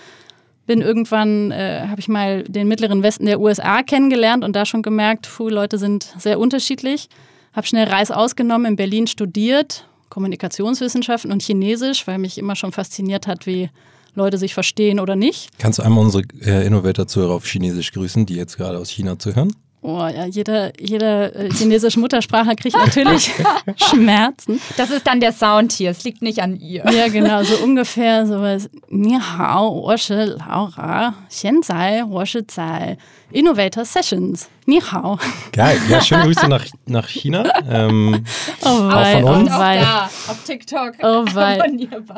bin 0.71 0.81
irgendwann, 0.81 1.51
äh, 1.51 1.87
habe 1.89 1.99
ich 1.99 2.07
mal 2.07 2.43
den 2.43 2.67
mittleren 2.67 3.03
Westen 3.03 3.25
der 3.25 3.41
USA 3.41 3.83
kennengelernt 3.83 4.43
und 4.45 4.55
da 4.55 4.65
schon 4.65 4.81
gemerkt, 4.81 5.27
puh, 5.35 5.49
Leute 5.49 5.77
sind 5.77 6.13
sehr 6.17 6.39
unterschiedlich. 6.39 7.09
Habe 7.53 7.67
schnell 7.67 7.89
Reis 7.89 8.11
ausgenommen, 8.11 8.67
in 8.67 8.75
Berlin 8.77 9.07
studiert, 9.07 9.85
Kommunikationswissenschaften 10.11 11.31
und 11.31 11.41
Chinesisch, 11.41 12.05
weil 12.05 12.19
mich 12.19 12.37
immer 12.37 12.55
schon 12.55 12.71
fasziniert 12.71 13.25
hat, 13.25 13.47
wie 13.47 13.71
Leute 14.13 14.37
sich 14.37 14.53
verstehen 14.53 14.99
oder 14.99 15.15
nicht. 15.15 15.49
Kannst 15.57 15.79
du 15.79 15.83
einmal 15.83 16.03
unsere 16.03 16.23
äh, 16.41 16.67
Innovator-Zuhörer 16.67 17.33
auf 17.33 17.45
Chinesisch 17.45 17.91
grüßen, 17.93 18.27
die 18.27 18.35
jetzt 18.35 18.57
gerade 18.57 18.77
aus 18.77 18.89
China 18.89 19.17
zuhören? 19.17 19.55
Oh 19.83 20.07
ja, 20.07 20.25
jeder, 20.25 20.79
jeder 20.79 21.35
äh, 21.35 21.49
chinesische 21.49 21.99
Muttersprache 21.99 22.55
kriegt 22.55 22.77
natürlich 22.77 23.31
Schmerzen. 23.77 24.61
Das 24.77 24.91
ist 24.91 25.07
dann 25.07 25.19
der 25.19 25.31
Sound 25.31 25.71
hier, 25.71 25.89
es 25.89 26.03
liegt 26.03 26.21
nicht 26.21 26.39
an 26.39 26.55
ihr. 26.55 26.85
Ja, 26.91 27.07
genau, 27.07 27.41
so 27.43 27.55
ungefähr 27.63 28.27
sowas. 28.27 28.69
Ni 28.89 29.17
hao, 29.19 29.81
wo 29.83 29.97
shi 29.97 30.13
Laura, 30.13 31.15
xian 31.29 31.63
zai, 31.63 32.03
wo 32.05 32.23
shi 32.23 32.45
zai. 32.45 32.97
Innovator 33.31 33.83
Sessions. 33.83 34.49
Ni 34.67 34.79
hao. 34.81 35.17
Geil, 35.51 35.81
ja, 35.89 35.99
schöne 36.03 36.25
Grüße 36.25 36.47
nach, 36.47 36.65
nach 36.85 37.07
China. 37.07 37.43
Ähm, 37.67 38.23
oh 38.61 38.87
wei, 38.87 39.15
auch 39.15 39.21
von 39.21 39.23
uns. 39.23 39.49
Oh 39.51 39.59
wei. 39.59 39.79
Da, 39.79 40.03
auf 40.27 40.43
TikTok. 40.45 40.93
Oh 41.01 41.25
wei. 41.33 41.59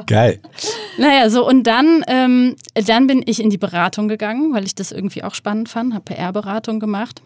Geil. 0.07 0.41
Naja, 0.97 1.29
so 1.29 1.47
und 1.47 1.63
dann, 1.63 2.03
ähm, 2.07 2.57
dann 2.73 3.07
bin 3.07 3.23
ich 3.25 3.41
in 3.41 3.49
die 3.49 3.57
Beratung 3.57 4.09
gegangen, 4.09 4.53
weil 4.53 4.65
ich 4.65 4.75
das 4.75 4.91
irgendwie 4.91 5.23
auch 5.23 5.33
spannend 5.33 5.69
fand, 5.69 5.93
habe 5.93 6.03
PR-Beratung 6.03 6.81
gemacht 6.81 7.21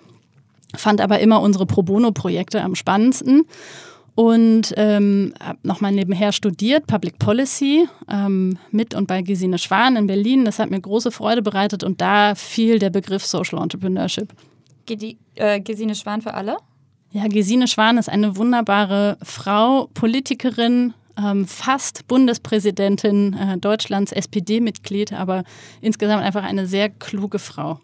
fand 0.76 1.02
aber 1.02 1.20
immer 1.20 1.42
unsere 1.42 1.66
Pro 1.66 1.84
Bono-Projekte 1.84 2.62
am 2.62 2.76
spannendsten 2.76 3.46
und 4.18 4.74
ähm, 4.78 5.34
habe 5.40 5.60
nochmal 5.62 5.92
nebenher 5.92 6.32
studiert, 6.32 6.88
Public 6.88 7.20
Policy 7.20 7.88
ähm, 8.10 8.58
mit 8.72 8.96
und 8.96 9.08
bei 9.08 9.22
Gesine 9.22 9.60
Schwan 9.60 9.96
in 9.96 10.08
Berlin. 10.08 10.44
Das 10.44 10.58
hat 10.58 10.72
mir 10.72 10.82
große 10.82 11.12
Freude 11.12 11.44
bereitet 11.44 11.84
und 11.84 12.02
da 12.02 12.34
fiel 12.34 12.80
der 12.80 12.90
Begriff 12.90 13.24
Social 13.26 13.62
Entrepreneurship. 13.62 14.34
Die, 14.90 15.18
äh, 15.36 15.60
Gesine 15.60 15.94
Schwan 15.94 16.24
für 16.24 16.34
alle? 16.34 16.58
Ja, 17.12 17.28
Gesine 17.28 17.68
Schwan 17.68 18.00
ist 18.00 18.10
eine 18.10 18.38
wunderbare 18.38 19.18
Frau, 19.22 19.88
Politikerin, 19.94 20.96
ähm, 21.16 21.46
fast 21.46 22.08
Bundespräsidentin 22.08 23.34
äh, 23.34 23.58
Deutschlands, 23.60 24.12
SPD-Mitglied, 24.12 25.14
aber 25.14 25.44
insgesamt 25.82 26.24
einfach 26.24 26.44
eine 26.44 26.66
sehr 26.66 26.90
kluge 26.90 27.38
Frau. 27.38 27.80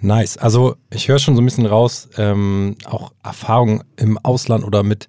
Nice. 0.00 0.36
Also 0.36 0.76
ich 0.90 1.08
höre 1.08 1.18
schon 1.18 1.34
so 1.34 1.42
ein 1.42 1.44
bisschen 1.44 1.66
raus, 1.66 2.08
ähm, 2.18 2.76
auch 2.84 3.12
Erfahrungen 3.22 3.84
im 3.96 4.18
Ausland 4.18 4.64
oder 4.64 4.82
mit, 4.82 5.08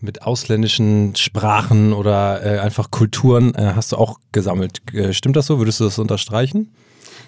mit 0.00 0.22
ausländischen 0.22 1.16
Sprachen 1.16 1.92
oder 1.92 2.44
äh, 2.44 2.58
einfach 2.58 2.90
Kulturen 2.90 3.54
äh, 3.54 3.72
hast 3.74 3.92
du 3.92 3.96
auch 3.96 4.18
gesammelt. 4.32 4.82
Äh, 4.92 5.12
stimmt 5.12 5.36
das 5.36 5.46
so? 5.46 5.58
Würdest 5.58 5.80
du 5.80 5.84
das 5.84 5.98
unterstreichen? 5.98 6.72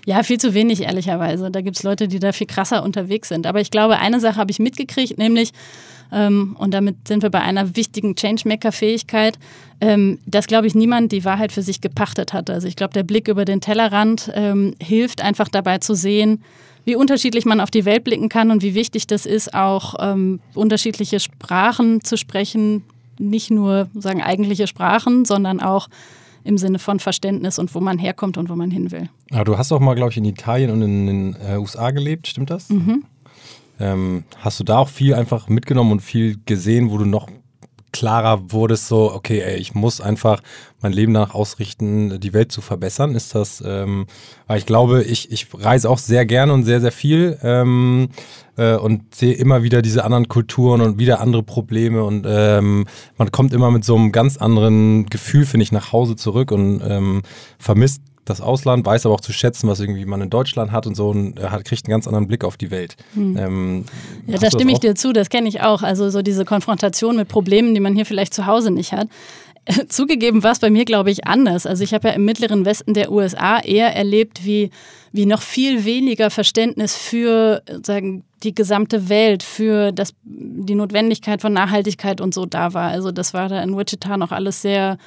Ja, 0.06 0.22
viel 0.22 0.38
zu 0.38 0.54
wenig, 0.54 0.82
ehrlicherweise. 0.82 1.50
Da 1.50 1.60
gibt 1.60 1.76
es 1.76 1.82
Leute, 1.82 2.08
die 2.08 2.18
da 2.18 2.32
viel 2.32 2.46
krasser 2.46 2.82
unterwegs 2.82 3.28
sind. 3.28 3.46
Aber 3.46 3.60
ich 3.60 3.70
glaube, 3.70 3.98
eine 3.98 4.20
Sache 4.20 4.36
habe 4.36 4.50
ich 4.50 4.58
mitgekriegt, 4.58 5.18
nämlich, 5.18 5.52
ähm, 6.12 6.56
und 6.58 6.72
damit 6.72 7.06
sind 7.06 7.22
wir 7.22 7.30
bei 7.30 7.40
einer 7.40 7.76
wichtigen 7.76 8.14
Changemaker-Fähigkeit, 8.14 9.38
ähm, 9.80 10.18
dass, 10.26 10.46
glaube 10.46 10.66
ich, 10.66 10.74
niemand 10.74 11.12
die 11.12 11.24
Wahrheit 11.24 11.52
für 11.52 11.62
sich 11.62 11.80
gepachtet 11.80 12.32
hat. 12.32 12.50
Also 12.50 12.66
ich 12.66 12.76
glaube, 12.76 12.94
der 12.94 13.02
Blick 13.02 13.28
über 13.28 13.44
den 13.44 13.60
Tellerrand 13.60 14.30
ähm, 14.34 14.74
hilft 14.80 15.22
einfach 15.22 15.48
dabei 15.48 15.78
zu 15.78 15.94
sehen, 15.94 16.42
wie 16.84 16.96
unterschiedlich 16.96 17.44
man 17.44 17.60
auf 17.60 17.70
die 17.70 17.84
Welt 17.84 18.04
blicken 18.04 18.30
kann 18.30 18.50
und 18.50 18.62
wie 18.62 18.74
wichtig 18.74 19.06
das 19.06 19.26
ist, 19.26 19.52
auch 19.52 19.94
ähm, 20.00 20.40
unterschiedliche 20.54 21.20
Sprachen 21.20 22.02
zu 22.02 22.16
sprechen. 22.16 22.82
Nicht 23.18 23.50
nur 23.50 23.88
sagen 23.94 24.22
eigentliche 24.22 24.66
Sprachen, 24.66 25.26
sondern 25.26 25.60
auch 25.60 25.88
im 26.44 26.58
Sinne 26.58 26.78
von 26.78 27.00
Verständnis 27.00 27.58
und 27.58 27.74
wo 27.74 27.80
man 27.80 27.98
herkommt 27.98 28.38
und 28.38 28.48
wo 28.48 28.56
man 28.56 28.70
hin 28.70 28.90
will. 28.90 29.08
Aber 29.30 29.44
du 29.44 29.58
hast 29.58 29.72
auch 29.72 29.80
mal, 29.80 29.94
glaube 29.94 30.10
ich, 30.10 30.16
in 30.16 30.24
Italien 30.24 30.70
und 30.70 30.82
in 30.82 31.06
den 31.06 31.36
äh, 31.36 31.56
USA 31.56 31.90
gelebt, 31.90 32.26
stimmt 32.26 32.50
das? 32.50 32.68
Mhm. 32.70 33.04
Ähm, 33.80 34.24
hast 34.38 34.58
du 34.58 34.64
da 34.64 34.78
auch 34.78 34.88
viel 34.88 35.14
einfach 35.14 35.48
mitgenommen 35.48 35.92
und 35.92 36.00
viel 36.00 36.38
gesehen, 36.44 36.90
wo 36.90 36.98
du 36.98 37.04
noch 37.04 37.28
klarer 37.92 38.52
wurdest, 38.52 38.88
so, 38.88 39.12
okay, 39.12 39.40
ey, 39.40 39.56
ich 39.56 39.74
muss 39.74 40.00
einfach 40.00 40.42
mein 40.80 40.92
Leben 40.92 41.14
danach 41.14 41.34
ausrichten, 41.34 42.20
die 42.20 42.32
Welt 42.32 42.52
zu 42.52 42.60
verbessern? 42.60 43.14
Ist 43.14 43.34
das, 43.34 43.62
ähm, 43.66 44.06
weil 44.46 44.58
ich 44.58 44.66
glaube, 44.66 45.02
ich, 45.02 45.32
ich 45.32 45.46
reise 45.54 45.88
auch 45.88 45.98
sehr 45.98 46.26
gerne 46.26 46.52
und 46.52 46.64
sehr, 46.64 46.80
sehr 46.80 46.92
viel 46.92 47.38
ähm, 47.42 48.10
äh, 48.58 48.76
und 48.76 49.14
sehe 49.14 49.32
immer 49.32 49.62
wieder 49.62 49.80
diese 49.80 50.04
anderen 50.04 50.28
Kulturen 50.28 50.80
und 50.80 50.98
wieder 50.98 51.20
andere 51.20 51.42
Probleme 51.42 52.04
und 52.04 52.26
ähm, 52.28 52.86
man 53.16 53.32
kommt 53.32 53.54
immer 53.54 53.70
mit 53.70 53.84
so 53.84 53.96
einem 53.96 54.12
ganz 54.12 54.36
anderen 54.36 55.06
Gefühl, 55.06 55.46
finde 55.46 55.64
ich, 55.64 55.72
nach 55.72 55.92
Hause 55.92 56.16
zurück 56.16 56.52
und 56.52 56.82
ähm, 56.86 57.22
vermisst 57.58 58.02
das 58.28 58.40
Ausland, 58.40 58.84
weiß 58.84 59.06
aber 59.06 59.14
auch 59.14 59.20
zu 59.20 59.32
schätzen, 59.32 59.68
was 59.68 59.80
irgendwie 59.80 60.04
man 60.04 60.20
in 60.20 60.30
Deutschland 60.30 60.70
hat 60.70 60.86
und 60.86 60.94
so 60.94 61.08
und 61.08 61.40
hat, 61.40 61.64
kriegt 61.64 61.86
einen 61.86 61.92
ganz 61.92 62.06
anderen 62.06 62.26
Blick 62.26 62.44
auf 62.44 62.56
die 62.56 62.70
Welt. 62.70 62.96
Hm. 63.14 63.36
Ähm, 63.36 63.84
ja, 64.26 64.38
da 64.38 64.50
stimme 64.50 64.72
ich 64.72 64.80
dir 64.80 64.94
zu, 64.94 65.12
das 65.12 65.30
kenne 65.30 65.48
ich 65.48 65.62
auch. 65.62 65.82
Also 65.82 66.10
so 66.10 66.22
diese 66.22 66.44
Konfrontation 66.44 67.16
mit 67.16 67.28
Problemen, 67.28 67.74
die 67.74 67.80
man 67.80 67.94
hier 67.94 68.04
vielleicht 68.04 68.34
zu 68.34 68.46
Hause 68.46 68.70
nicht 68.70 68.92
hat. 68.92 69.08
Zugegeben 69.88 70.42
war 70.42 70.52
es 70.52 70.58
bei 70.58 70.70
mir, 70.70 70.84
glaube 70.84 71.10
ich, 71.10 71.26
anders. 71.26 71.66
Also 71.66 71.84
ich 71.84 71.94
habe 71.94 72.08
ja 72.08 72.14
im 72.14 72.24
mittleren 72.24 72.64
Westen 72.64 72.94
der 72.94 73.10
USA 73.12 73.60
eher 73.60 73.94
erlebt, 73.94 74.44
wie, 74.44 74.70
wie 75.12 75.26
noch 75.26 75.42
viel 75.42 75.84
weniger 75.84 76.30
Verständnis 76.30 76.96
für 76.96 77.62
sagen, 77.84 78.24
die 78.42 78.54
gesamte 78.54 79.08
Welt, 79.08 79.42
für 79.42 79.92
das, 79.92 80.14
die 80.22 80.74
Notwendigkeit 80.74 81.42
von 81.42 81.52
Nachhaltigkeit 81.52 82.20
und 82.20 82.34
so 82.34 82.46
da 82.46 82.72
war. 82.72 82.90
Also 82.90 83.10
das 83.10 83.34
war 83.34 83.48
da 83.48 83.62
in 83.62 83.76
Wichita 83.76 84.16
noch 84.16 84.32
alles 84.32 84.62
sehr 84.62 84.98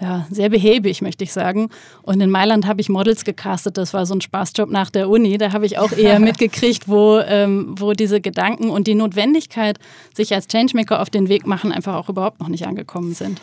ja, 0.00 0.26
sehr 0.30 0.48
behäbig, 0.48 1.00
möchte 1.00 1.22
ich 1.22 1.32
sagen. 1.32 1.68
Und 2.02 2.20
in 2.20 2.28
Mailand 2.28 2.66
habe 2.66 2.80
ich 2.80 2.88
Models 2.88 3.24
gecastet. 3.24 3.78
Das 3.78 3.94
war 3.94 4.04
so 4.04 4.14
ein 4.14 4.20
Spaßjob 4.20 4.68
nach 4.68 4.90
der 4.90 5.08
Uni. 5.08 5.38
Da 5.38 5.52
habe 5.52 5.64
ich 5.64 5.78
auch 5.78 5.92
eher 5.92 6.18
mitgekriegt, 6.18 6.88
wo, 6.88 7.20
ähm, 7.20 7.76
wo 7.78 7.92
diese 7.92 8.20
Gedanken 8.20 8.68
und 8.68 8.88
die 8.88 8.96
Notwendigkeit, 8.96 9.78
sich 10.12 10.34
als 10.34 10.48
Changemaker 10.48 11.00
auf 11.00 11.08
den 11.08 11.28
Weg 11.28 11.46
machen, 11.46 11.70
einfach 11.70 11.94
auch 11.94 12.08
überhaupt 12.08 12.40
noch 12.40 12.48
nicht 12.48 12.66
angekommen 12.66 13.14
sind. 13.14 13.40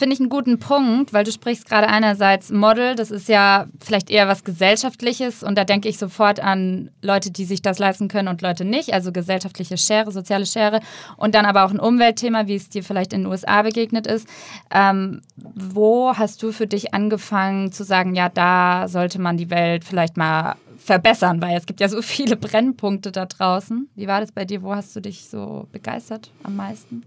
Finde 0.00 0.14
ich 0.14 0.20
einen 0.20 0.30
guten 0.30 0.58
Punkt, 0.58 1.12
weil 1.12 1.24
du 1.24 1.30
sprichst 1.30 1.68
gerade 1.68 1.86
einerseits 1.86 2.50
Model, 2.50 2.94
das 2.94 3.10
ist 3.10 3.28
ja 3.28 3.66
vielleicht 3.82 4.08
eher 4.08 4.28
was 4.28 4.44
Gesellschaftliches 4.44 5.42
und 5.42 5.58
da 5.58 5.64
denke 5.64 5.90
ich 5.90 5.98
sofort 5.98 6.40
an 6.40 6.90
Leute, 7.02 7.30
die 7.30 7.44
sich 7.44 7.60
das 7.60 7.78
leisten 7.78 8.08
können 8.08 8.28
und 8.28 8.40
Leute 8.40 8.64
nicht, 8.64 8.94
also 8.94 9.12
gesellschaftliche 9.12 9.76
Schere, 9.76 10.10
soziale 10.10 10.46
Schere 10.46 10.80
und 11.18 11.34
dann 11.34 11.44
aber 11.44 11.66
auch 11.66 11.70
ein 11.70 11.78
Umweltthema, 11.78 12.46
wie 12.46 12.54
es 12.54 12.70
dir 12.70 12.82
vielleicht 12.82 13.12
in 13.12 13.24
den 13.24 13.26
USA 13.30 13.60
begegnet 13.60 14.06
ist. 14.06 14.26
Ähm, 14.70 15.20
wo 15.36 16.16
hast 16.16 16.42
du 16.42 16.50
für 16.50 16.66
dich 16.66 16.94
angefangen 16.94 17.70
zu 17.70 17.84
sagen, 17.84 18.14
ja, 18.14 18.30
da 18.30 18.88
sollte 18.88 19.20
man 19.20 19.36
die 19.36 19.50
Welt 19.50 19.84
vielleicht 19.84 20.16
mal 20.16 20.54
verbessern, 20.78 21.42
weil 21.42 21.58
es 21.58 21.66
gibt 21.66 21.80
ja 21.80 21.90
so 21.90 22.00
viele 22.00 22.36
Brennpunkte 22.36 23.12
da 23.12 23.26
draußen. 23.26 23.90
Wie 23.96 24.06
war 24.06 24.22
das 24.22 24.32
bei 24.32 24.46
dir? 24.46 24.62
Wo 24.62 24.74
hast 24.74 24.96
du 24.96 25.00
dich 25.00 25.28
so 25.28 25.68
begeistert 25.72 26.30
am 26.42 26.56
meisten? 26.56 27.02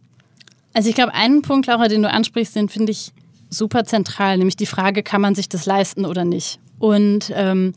Also 0.74 0.90
ich 0.90 0.96
glaube, 0.96 1.14
einen 1.14 1.42
Punkt, 1.42 1.68
Laura, 1.68 1.88
den 1.88 2.02
du 2.02 2.10
ansprichst, 2.10 2.56
den 2.56 2.70
finde 2.70 2.92
ich 2.92 3.12
super 3.50 3.86
zentral, 3.86 4.38
nämlich 4.38 4.56
die 4.56 4.66
Frage, 4.66 5.04
kann 5.04 5.22
man 5.22 5.36
sich 5.36 5.48
das 5.48 5.66
leisten 5.66 6.06
oder 6.06 6.26
nicht? 6.26 6.60
Und, 6.80 7.32
ähm, 7.36 7.74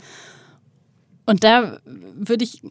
und 1.26 1.44
da 1.44 1.78
würde 2.16 2.44
ich 2.44 2.62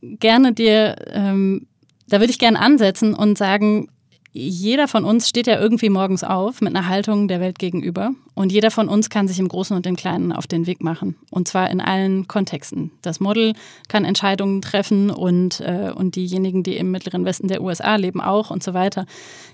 gerne 0.00 0.52
dir, 0.52 0.96
ähm, 1.10 1.66
da 2.08 2.20
würde 2.20 2.30
ich 2.30 2.38
gerne 2.38 2.60
ansetzen 2.60 3.14
und 3.14 3.38
sagen, 3.38 3.88
jeder 4.34 4.88
von 4.88 5.04
uns 5.04 5.28
steht 5.28 5.46
ja 5.46 5.60
irgendwie 5.60 5.90
morgens 5.90 6.24
auf 6.24 6.62
mit 6.62 6.74
einer 6.74 6.88
Haltung 6.88 7.28
der 7.28 7.40
Welt 7.40 7.58
gegenüber. 7.58 8.12
Und 8.34 8.50
jeder 8.50 8.70
von 8.70 8.88
uns 8.88 9.10
kann 9.10 9.28
sich 9.28 9.38
im 9.38 9.48
Großen 9.48 9.76
und 9.76 9.86
im 9.86 9.94
Kleinen 9.94 10.32
auf 10.32 10.46
den 10.46 10.66
Weg 10.66 10.82
machen. 10.82 11.16
Und 11.30 11.48
zwar 11.48 11.70
in 11.70 11.82
allen 11.82 12.28
Kontexten. 12.28 12.90
Das 13.02 13.20
Model 13.20 13.52
kann 13.88 14.06
Entscheidungen 14.06 14.62
treffen 14.62 15.10
und, 15.10 15.60
äh, 15.60 15.92
und 15.94 16.16
diejenigen, 16.16 16.62
die 16.62 16.78
im 16.78 16.90
mittleren 16.90 17.26
Westen 17.26 17.48
der 17.48 17.62
USA 17.62 17.96
leben, 17.96 18.22
auch 18.22 18.50
und 18.50 18.62
so 18.62 18.72
weiter. 18.72 19.04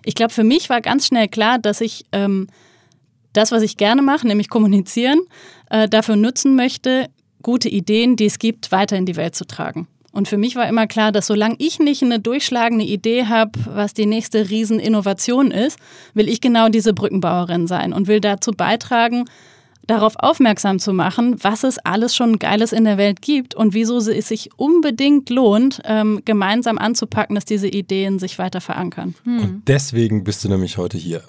Ich 0.05 0.15
glaube, 0.15 0.33
für 0.33 0.45
mich 0.45 0.71
war 0.71 0.81
ganz 0.81 1.09
schnell 1.09 1.27
klar, 1.27 1.59
dass 1.59 1.81
ich 1.81 2.07
ähm, 2.13 2.47
das, 3.33 3.51
was 3.51 3.63
ich 3.63 3.79
gerne 3.79 4.03
mache, 4.03 4.29
nämlich 4.29 4.49
kommunizieren, 4.49 5.19
äh, 5.71 5.89
dafür 5.89 6.15
nutzen 6.15 6.55
möchte, 6.55 7.09
gute 7.43 7.69
Ideen, 7.69 8.15
die 8.15 8.27
es 8.27 8.39
gibt, 8.39 8.71
weiter 8.71 8.97
in 8.97 9.07
die 9.07 9.17
Welt 9.17 9.35
zu 9.35 9.45
tragen. 9.45 9.89
Und 10.13 10.27
für 10.29 10.39
mich 10.39 10.57
war 10.57 10.69
immer 10.69 10.87
klar, 10.87 11.13
dass 11.13 11.27
solange 11.27 11.57
ich 11.59 11.79
nicht 11.79 12.03
eine 12.03 12.19
durchschlagende 12.19 12.85
Idee 12.85 13.27
habe, 13.27 13.53
was 13.67 13.95
die 13.95 14.07
nächste 14.07 14.49
Rieseninnovation 14.49 15.51
ist, 15.51 15.79
will 16.15 16.29
ich 16.29 16.41
genau 16.41 16.69
diese 16.69 16.95
Brückenbauerin 16.95 17.67
sein 17.67 17.93
und 17.93 18.09
will 18.09 18.21
dazu 18.21 18.53
beitragen, 18.53 19.27
darauf 19.87 20.15
aufmerksam 20.19 20.79
zu 20.79 20.93
machen, 20.93 21.37
was 21.43 21.65
es 21.65 21.79
alles 21.79 22.15
schon 22.15 22.39
Geiles 22.39 22.73
in 22.73 22.85
der 22.85 22.99
Welt 22.99 23.23
gibt 23.23 23.55
und 23.55 23.75
wieso 23.75 23.99
es 23.99 24.29
sich 24.29 24.51
unbedingt 24.57 25.31
lohnt, 25.31 25.81
ähm, 25.85 26.21
gemeinsam 26.25 26.79
anzupacken, 26.79 27.35
dass 27.35 27.45
diese 27.45 27.69
Ideen 27.69 28.19
sich 28.19 28.39
weiter 28.39 28.61
verankern. 28.61 29.15
Hm. 29.25 29.39
Und 29.39 29.63
deswegen 29.69 30.25
bist 30.25 30.45
du 30.45 30.49
nämlich 30.49 30.79
heute 30.79 30.99
hier. 30.99 31.23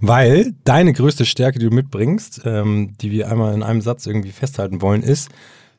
Weil 0.00 0.54
deine 0.64 0.92
größte 0.92 1.24
Stärke, 1.24 1.58
die 1.58 1.68
du 1.68 1.74
mitbringst, 1.74 2.42
ähm, 2.44 2.94
die 3.00 3.10
wir 3.10 3.30
einmal 3.30 3.54
in 3.54 3.62
einem 3.62 3.80
Satz 3.80 4.06
irgendwie 4.06 4.32
festhalten 4.32 4.80
wollen, 4.80 5.02
ist, 5.02 5.30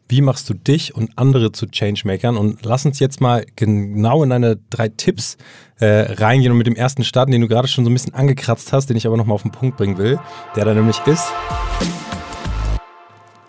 wie 0.08 0.22
machst 0.22 0.50
du 0.50 0.54
dich 0.54 0.96
und 0.96 1.18
andere 1.18 1.52
zu 1.52 1.66
Changemakern? 1.68 2.38
Und 2.38 2.64
lass 2.64 2.86
uns 2.86 3.00
jetzt 3.00 3.22
mal 3.22 3.46
genau 3.56 4.24
in 4.24 4.30
deine 4.30 4.58
drei 4.70 4.90
Tipps 4.90 5.38
äh, 5.80 6.14
reingehen 6.14 6.52
und 6.52 6.58
mit 6.58 6.68
dem 6.68 6.76
ersten 6.76 7.04
starten, 7.04 7.32
den 7.32 7.42
du 7.42 7.48
gerade 7.48 7.68
schon 7.68 7.86
so 7.86 7.90
ein 7.90 7.94
bisschen 7.94 8.14
angekratzt 8.14 8.72
hast, 8.72 8.90
den 8.90 8.98
ich 8.98 9.08
aber 9.08 9.18
nochmal 9.18 9.36
auf 9.36 9.42
den 9.42 9.52
Punkt 9.52 9.78
bringen 9.78 9.98
will, 9.98 10.20
der 10.56 10.66
da 10.66 10.74
nämlich 10.74 11.00
ist, 11.08 11.28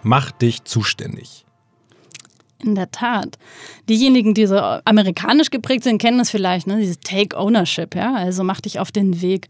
mach 0.03 0.31
dich 0.33 0.65
zuständig. 0.65 1.45
In 2.63 2.75
der 2.75 2.91
Tat. 2.91 3.37
Diejenigen, 3.89 4.33
die 4.33 4.47
so 4.47 4.57
amerikanisch 4.57 5.51
geprägt 5.51 5.85
sind, 5.85 5.99
kennen 6.01 6.17
das 6.17 6.31
vielleicht, 6.31 6.67
ne? 6.67 6.79
dieses 6.79 6.99
Take 7.01 7.39
Ownership, 7.39 7.95
ja, 7.95 8.15
also 8.15 8.45
mach 8.45 8.63
dich 8.63 8.81
auf 8.81 8.91
den 8.91 9.21
Weg. 9.21 9.49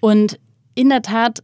Und 0.00 0.38
in 0.74 0.90
der 0.90 1.00
Tat 1.00 1.42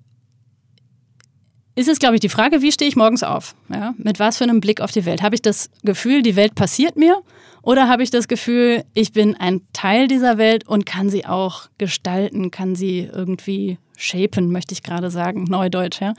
ist 1.78 1.88
es, 1.88 2.00
glaube 2.00 2.16
ich, 2.16 2.20
die 2.20 2.28
Frage, 2.28 2.60
wie 2.60 2.72
stehe 2.72 2.88
ich 2.88 2.96
morgens 2.96 3.22
auf? 3.22 3.54
Ja? 3.68 3.94
Mit 3.98 4.18
was 4.18 4.38
für 4.38 4.44
einem 4.44 4.58
Blick 4.58 4.80
auf 4.80 4.90
die 4.90 5.04
Welt? 5.04 5.22
Habe 5.22 5.36
ich 5.36 5.42
das 5.42 5.70
Gefühl, 5.84 6.22
die 6.22 6.34
Welt 6.34 6.56
passiert 6.56 6.96
mir? 6.96 7.22
Oder 7.62 7.88
habe 7.88 8.02
ich 8.02 8.10
das 8.10 8.26
Gefühl, 8.26 8.84
ich 8.94 9.12
bin 9.12 9.36
ein 9.36 9.60
Teil 9.72 10.08
dieser 10.08 10.38
Welt 10.38 10.66
und 10.66 10.86
kann 10.86 11.08
sie 11.08 11.24
auch 11.24 11.68
gestalten, 11.78 12.50
kann 12.50 12.74
sie 12.74 13.08
irgendwie 13.12 13.78
shapen, 13.96 14.50
möchte 14.50 14.72
ich 14.72 14.82
gerade 14.82 15.08
sagen, 15.12 15.44
Neudeutsch. 15.48 16.00
Ja? 16.00 16.14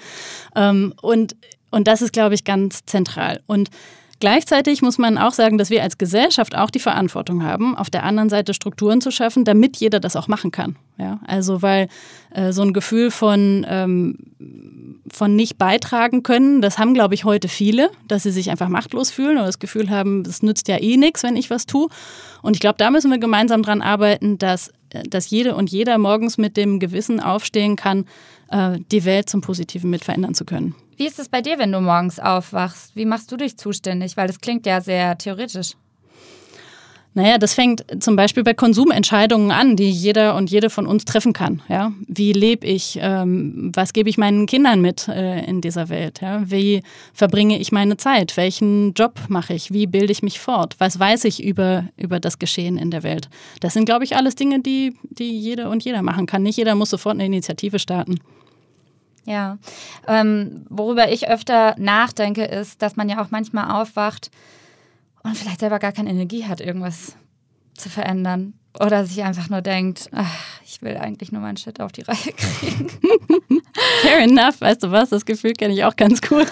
Ähm, 0.56 0.94
und, 1.02 1.36
und 1.72 1.88
das 1.88 2.02
ist, 2.02 2.14
glaube 2.14 2.36
ich, 2.36 2.46
ganz 2.46 2.86
zentral. 2.86 3.42
Und 3.46 3.70
Gleichzeitig 4.20 4.82
muss 4.82 4.98
man 4.98 5.18
auch 5.18 5.32
sagen, 5.32 5.58
dass 5.58 5.70
wir 5.70 5.82
als 5.82 5.98
Gesellschaft 5.98 6.56
auch 6.56 6.70
die 6.70 6.80
Verantwortung 6.80 7.44
haben, 7.44 7.78
auf 7.78 7.90
der 7.90 8.04
anderen 8.04 8.30
Seite 8.30 8.54
Strukturen 8.54 9.00
zu 9.00 9.12
schaffen, 9.12 9.46
damit 9.46 9.78
jeder 9.78 10.02
das 10.02 10.18
auch 10.18 10.28
machen 10.28 10.52
kann. 10.52 10.76
Ja, 10.98 11.20
also 11.26 11.62
weil 11.62 11.88
äh, 12.32 12.52
so 12.52 12.62
ein 12.62 12.74
Gefühl 12.74 13.12
von, 13.12 13.66
ähm, 13.70 14.18
von 15.10 15.38
nicht 15.38 15.58
beitragen 15.58 16.24
können, 16.24 16.62
das 16.62 16.78
haben, 16.78 16.94
glaube 16.94 17.14
ich, 17.16 17.24
heute 17.24 17.48
viele, 17.48 17.90
dass 18.10 18.24
sie 18.24 18.32
sich 18.32 18.52
einfach 18.52 18.68
machtlos 18.68 19.10
fühlen 19.10 19.38
oder 19.38 19.46
das 19.46 19.60
Gefühl 19.60 19.90
haben, 19.90 20.24
es 20.28 20.44
nützt 20.44 20.68
ja 20.68 20.82
eh 20.82 20.98
nichts, 20.98 21.24
wenn 21.24 21.38
ich 21.38 21.50
was 21.50 21.66
tue. 21.66 21.88
Und 22.42 22.56
ich 22.56 22.60
glaube, 22.60 22.76
da 22.78 22.92
müssen 22.92 23.12
wir 23.12 23.20
gemeinsam 23.20 23.64
dran 23.64 23.82
arbeiten, 23.82 24.38
dass, 24.38 24.74
äh, 24.90 25.04
dass 25.04 25.30
jede 25.30 25.56
und 25.56 25.72
jeder 25.72 25.98
morgens 25.98 26.38
mit 26.38 26.58
dem 26.58 26.80
Gewissen 26.80 27.22
aufstehen 27.22 27.78
kann, 27.78 28.06
äh, 28.50 28.80
die 28.92 29.06
Welt 29.06 29.30
zum 29.30 29.40
Positiven 29.40 29.90
mit 29.90 30.04
verändern 30.04 30.34
zu 30.34 30.44
können. 30.44 30.76
Wie 31.00 31.08
ist 31.08 31.18
es 31.18 31.30
bei 31.30 31.42
dir, 31.42 31.58
wenn 31.60 31.72
du 31.72 31.80
morgens 31.80 32.20
aufwachst? 32.20 32.94
Wie 32.94 33.06
machst 33.06 33.32
du 33.32 33.38
dich 33.38 33.56
zuständig? 33.56 34.18
Weil 34.18 34.28
das 34.28 34.42
klingt 34.42 34.66
ja 34.66 34.82
sehr 34.82 35.18
theoretisch. 35.18 35.76
Naja, 37.14 37.38
das 37.38 37.54
fängt 37.54 37.86
zum 38.04 38.18
Beispiel 38.18 38.44
bei 38.44 38.54
Konsumentscheidungen 38.54 39.50
an, 39.52 39.78
die 39.78 39.90
jeder 39.90 40.36
und 40.36 40.52
jede 40.52 40.70
von 40.70 40.86
uns 40.86 41.06
treffen 41.06 41.32
kann. 41.32 41.62
Ja? 41.70 41.94
Wie 42.06 42.34
lebe 42.34 42.68
ich? 42.68 43.00
Ähm, 43.02 43.72
was 43.74 43.94
gebe 43.94 44.10
ich 44.10 44.18
meinen 44.18 44.46
Kindern 44.46 44.82
mit 44.82 45.08
äh, 45.08 45.46
in 45.46 45.62
dieser 45.62 45.88
Welt? 45.88 46.20
Ja? 46.20 46.44
Wie 46.52 46.84
verbringe 47.14 47.58
ich 47.60 47.72
meine 47.72 47.96
Zeit? 47.96 48.36
Welchen 48.36 48.94
Job 48.94 49.22
mache 49.30 49.54
ich? 49.54 49.72
Wie 49.72 49.88
bilde 49.88 50.12
ich 50.12 50.22
mich 50.22 50.42
fort? 50.42 50.76
Was 50.80 51.00
weiß 51.00 51.24
ich 51.24 51.42
über, 51.42 51.86
über 51.96 52.20
das 52.20 52.40
Geschehen 52.40 52.78
in 52.78 52.92
der 52.92 53.04
Welt? 53.04 53.30
Das 53.62 53.72
sind, 53.72 53.86
glaube 53.86 54.04
ich, 54.04 54.18
alles 54.18 54.36
Dinge, 54.36 54.60
die, 54.60 54.98
die 55.04 55.40
jede 55.40 55.70
und 55.70 55.86
jeder 55.86 56.02
machen 56.02 56.26
kann. 56.26 56.44
Nicht 56.44 56.58
jeder 56.58 56.76
muss 56.76 56.90
sofort 56.90 57.16
eine 57.16 57.26
Initiative 57.26 57.80
starten. 57.80 58.20
Ja, 59.26 59.58
ähm, 60.08 60.66
worüber 60.70 61.12
ich 61.12 61.30
öfter 61.30 61.76
nachdenke, 61.78 62.46
ist, 62.46 62.82
dass 62.82 62.96
man 62.96 63.10
ja 63.10 63.22
auch 63.22 63.32
manchmal 63.32 63.82
aufwacht 63.82 64.32
und 65.24 65.38
vielleicht 65.38 65.60
selber 65.60 65.80
gar 65.80 65.92
keine 65.92 66.10
Energie 66.10 66.46
hat, 66.46 66.62
irgendwas 66.62 67.16
zu 67.74 67.90
verändern. 67.90 68.54
Oder 68.80 69.06
sich 69.06 69.24
einfach 69.24 69.50
nur 69.50 69.62
denkt, 69.62 70.10
ach, 70.14 70.62
ich 70.64 70.82
will 70.82 70.96
eigentlich 70.96 71.32
nur 71.32 71.42
meinen 71.42 71.58
Shit 71.58 71.82
auf 71.82 71.92
die 71.92 72.02
Reihe 72.04 72.34
kriegen. 72.38 72.88
Fair 74.02 74.20
enough, 74.20 74.62
weißt 74.62 74.84
du 74.84 74.92
was, 74.92 75.10
das 75.10 75.26
Gefühl 75.26 75.54
kenne 75.54 75.74
ich 75.74 75.84
auch 75.84 75.96
ganz 75.96 76.22
gut. 76.22 76.48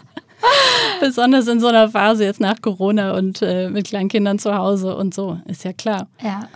Besonders 1.00 1.46
in 1.48 1.60
so 1.60 1.66
einer 1.66 1.90
Phase 1.90 2.24
jetzt 2.24 2.40
nach 2.40 2.60
Corona 2.62 3.14
und 3.14 3.42
äh, 3.42 3.68
mit 3.68 3.88
Kleinkindern 3.88 4.38
zu 4.38 4.54
Hause 4.54 4.96
und 4.96 5.12
so, 5.12 5.38
ist 5.44 5.64
ja 5.64 5.72
klar. 5.72 6.08
Ja. 6.22 6.48